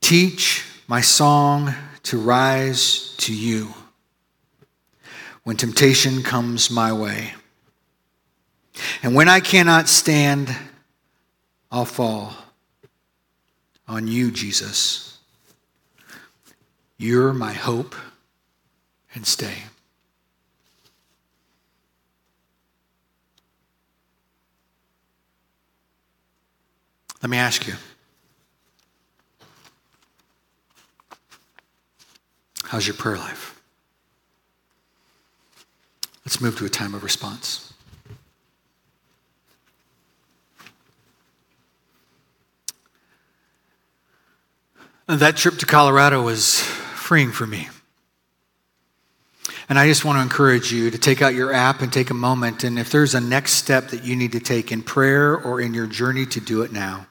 Teach 0.01 0.65
my 0.87 1.01
song 1.01 1.75
to 2.05 2.19
rise 2.19 3.15
to 3.19 3.35
you 3.35 3.75
when 5.45 5.57
temptation 5.57 6.23
comes 6.23 6.71
my 6.71 6.93
way. 6.93 7.35
And 9.03 9.15
when 9.15 9.29
I 9.29 9.41
cannot 9.41 9.89
stand, 9.89 10.55
I'll 11.71 11.85
fall 11.85 12.35
on 13.89 14.07
you, 14.07 14.31
Jesus. 14.31 15.19
You're 16.97 17.33
my 17.33 17.53
hope 17.53 17.97
and 19.15 19.27
stay. 19.27 19.65
Let 27.23 27.31
me 27.31 27.39
ask 27.39 27.69
you 27.69 27.75
how's 32.65 32.87
your 32.87 32.97
prayer 32.97 33.17
life? 33.17 33.63
Let's 36.25 36.41
move 36.41 36.57
to 36.59 36.65
a 36.65 36.69
time 36.69 36.95
of 36.95 37.05
response. 37.05 37.73
And 45.07 45.21
that 45.21 45.37
trip 45.37 45.59
to 45.59 45.67
Colorado 45.67 46.23
was 46.23 46.61
freeing 46.61 47.31
for 47.31 47.47
me. 47.47 47.69
And 49.69 49.79
I 49.79 49.87
just 49.87 50.05
want 50.05 50.19
to 50.19 50.23
encourage 50.23 50.73
you 50.73 50.91
to 50.91 50.99
take 50.99 51.23
out 51.23 51.35
your 51.35 51.53
app 51.53 51.83
and 51.83 51.93
take 51.93 52.11
a 52.11 52.15
moment. 52.15 52.65
And 52.65 52.79
if 52.79 52.91
there's 52.91 53.15
a 53.15 53.21
next 53.21 53.53
step 53.53 53.89
that 53.89 54.05
you 54.05 54.17
need 54.17 54.33
to 54.33 54.41
take 54.41 54.73
in 54.73 54.83
prayer 54.83 55.37
or 55.37 55.61
in 55.61 55.75
your 55.75 55.87
journey, 55.87 56.27
to 56.27 56.41
do 56.41 56.63
it 56.63 56.73
now 56.73 57.07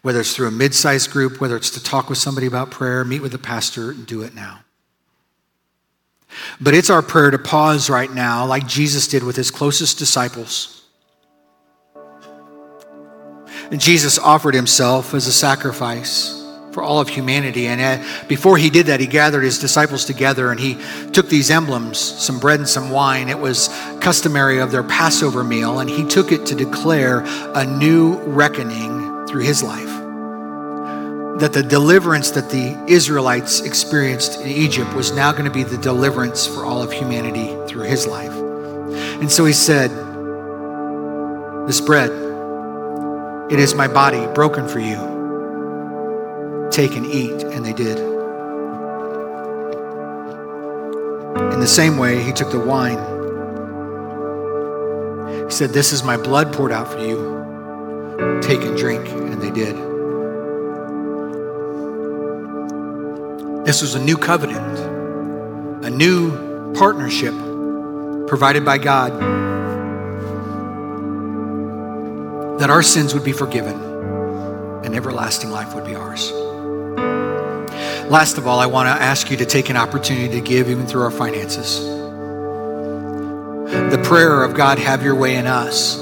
whether 0.00 0.20
it's 0.20 0.34
through 0.34 0.48
a 0.48 0.52
mid 0.52 0.74
sized 0.74 1.10
group, 1.10 1.40
whether 1.40 1.56
it's 1.56 1.70
to 1.70 1.82
talk 1.82 2.08
with 2.08 2.18
somebody 2.18 2.46
about 2.46 2.70
prayer, 2.70 3.04
meet 3.04 3.20
with 3.20 3.34
a 3.34 3.38
pastor, 3.38 3.92
do 3.92 4.22
it 4.22 4.34
now. 4.34 4.60
But 6.60 6.74
it's 6.74 6.90
our 6.90 7.02
prayer 7.02 7.30
to 7.30 7.38
pause 7.38 7.90
right 7.90 8.10
now, 8.10 8.46
like 8.46 8.66
Jesus 8.66 9.06
did 9.06 9.22
with 9.22 9.36
his 9.36 9.50
closest 9.50 9.98
disciples. 9.98 10.82
And 13.70 13.80
Jesus 13.80 14.18
offered 14.18 14.54
himself 14.54 15.14
as 15.14 15.26
a 15.26 15.32
sacrifice 15.32 16.38
for 16.72 16.82
all 16.82 17.00
of 17.00 17.08
humanity. 17.08 17.66
And 17.66 18.28
before 18.28 18.56
he 18.56 18.70
did 18.70 18.86
that, 18.86 19.00
he 19.00 19.06
gathered 19.06 19.42
his 19.42 19.58
disciples 19.58 20.04
together 20.04 20.50
and 20.50 20.58
he 20.58 20.78
took 21.12 21.28
these 21.28 21.50
emblems, 21.50 21.98
some 21.98 22.38
bread 22.38 22.60
and 22.60 22.68
some 22.68 22.90
wine. 22.90 23.28
It 23.28 23.38
was 23.38 23.68
customary 24.00 24.58
of 24.58 24.72
their 24.72 24.82
Passover 24.82 25.44
meal, 25.44 25.80
and 25.80 25.88
he 25.88 26.04
took 26.06 26.32
it 26.32 26.46
to 26.46 26.54
declare 26.54 27.22
a 27.54 27.64
new 27.64 28.16
reckoning 28.20 29.11
through 29.32 29.42
his 29.42 29.62
life. 29.62 29.88
That 31.40 31.54
the 31.54 31.62
deliverance 31.62 32.32
that 32.32 32.50
the 32.50 32.76
Israelites 32.86 33.62
experienced 33.62 34.38
in 34.42 34.48
Egypt 34.48 34.92
was 34.92 35.10
now 35.10 35.32
going 35.32 35.46
to 35.46 35.50
be 35.50 35.62
the 35.62 35.78
deliverance 35.78 36.46
for 36.46 36.66
all 36.66 36.82
of 36.82 36.92
humanity 36.92 37.56
through 37.66 37.84
his 37.84 38.06
life. 38.06 38.34
And 38.34 39.32
so 39.32 39.46
he 39.46 39.54
said, 39.54 39.90
This 41.66 41.80
bread, 41.80 42.10
it 43.50 43.58
is 43.58 43.74
my 43.74 43.88
body 43.88 44.26
broken 44.34 44.68
for 44.68 44.80
you. 44.80 46.68
Take 46.70 46.94
and 46.94 47.06
eat. 47.06 47.42
And 47.42 47.64
they 47.64 47.72
did. 47.72 47.98
In 51.54 51.60
the 51.60 51.66
same 51.66 51.96
way, 51.96 52.22
he 52.22 52.32
took 52.32 52.50
the 52.50 52.60
wine. 52.60 52.98
He 55.46 55.50
said, 55.50 55.70
This 55.70 55.92
is 55.92 56.02
my 56.02 56.18
blood 56.18 56.52
poured 56.52 56.72
out 56.72 56.92
for 56.92 56.98
you. 56.98 57.51
Take 58.42 58.62
and 58.62 58.76
drink. 58.76 59.08
And 59.08 59.40
they 59.40 59.50
did. 59.50 59.76
This 63.64 63.80
was 63.80 63.94
a 63.94 64.02
new 64.02 64.16
covenant, 64.16 64.78
a 65.84 65.90
new 65.90 66.74
partnership 66.74 67.32
provided 68.26 68.64
by 68.64 68.78
God 68.78 69.12
that 72.58 72.70
our 72.70 72.82
sins 72.82 73.14
would 73.14 73.24
be 73.24 73.32
forgiven 73.32 73.80
and 74.84 74.94
everlasting 74.94 75.50
life 75.50 75.74
would 75.74 75.84
be 75.84 75.94
ours. 75.94 76.32
Last 78.10 78.36
of 78.36 78.46
all, 78.46 78.58
I 78.58 78.66
want 78.66 78.88
to 78.88 79.02
ask 79.02 79.30
you 79.30 79.36
to 79.38 79.46
take 79.46 79.70
an 79.70 79.76
opportunity 79.76 80.28
to 80.28 80.40
give 80.40 80.68
even 80.68 80.86
through 80.86 81.02
our 81.02 81.10
finances. 81.10 81.80
The 83.90 84.02
prayer 84.04 84.42
of 84.42 84.54
God, 84.54 84.78
have 84.78 85.02
your 85.02 85.14
way 85.14 85.36
in 85.36 85.46
us, 85.46 85.98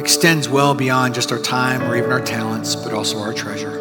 extends 0.00 0.48
well 0.48 0.74
beyond 0.74 1.14
just 1.14 1.30
our 1.30 1.38
time 1.38 1.82
or 1.82 1.94
even 1.94 2.10
our 2.10 2.20
talents, 2.20 2.74
but 2.74 2.92
also 2.92 3.18
our 3.18 3.32
treasure. 3.32 3.76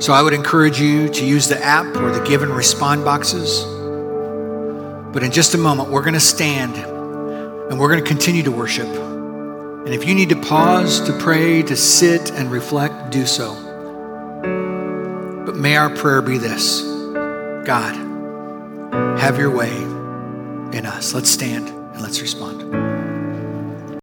So 0.00 0.12
I 0.12 0.20
would 0.20 0.34
encourage 0.34 0.80
you 0.80 1.08
to 1.08 1.24
use 1.24 1.48
the 1.48 1.62
app 1.64 1.96
or 1.96 2.10
the 2.10 2.22
give 2.26 2.42
and 2.42 2.52
respond 2.52 3.04
boxes. 3.04 3.64
But 5.14 5.22
in 5.22 5.30
just 5.30 5.54
a 5.54 5.58
moment, 5.58 5.90
we're 5.90 6.02
going 6.02 6.14
to 6.14 6.20
stand 6.20 6.76
and 6.76 7.78
we're 7.78 7.88
going 7.88 8.02
to 8.02 8.06
continue 8.06 8.42
to 8.42 8.50
worship. 8.50 8.88
And 8.88 9.94
if 9.94 10.04
you 10.06 10.14
need 10.14 10.30
to 10.30 10.36
pause 10.36 11.00
to 11.02 11.12
pray, 11.18 11.62
to 11.62 11.76
sit 11.76 12.32
and 12.32 12.50
reflect, 12.50 13.10
do 13.10 13.24
so. 13.24 13.54
But 15.46 15.56
may 15.56 15.76
our 15.76 15.90
prayer 15.90 16.20
be 16.22 16.38
this 16.38 16.82
God, 17.64 17.94
have 19.20 19.38
your 19.38 19.54
way 19.54 19.74
in 20.76 20.86
us. 20.86 21.14
Let's 21.14 21.30
stand 21.30 21.68
and 21.68 22.02
let's 22.02 22.20
respond. 22.20 22.83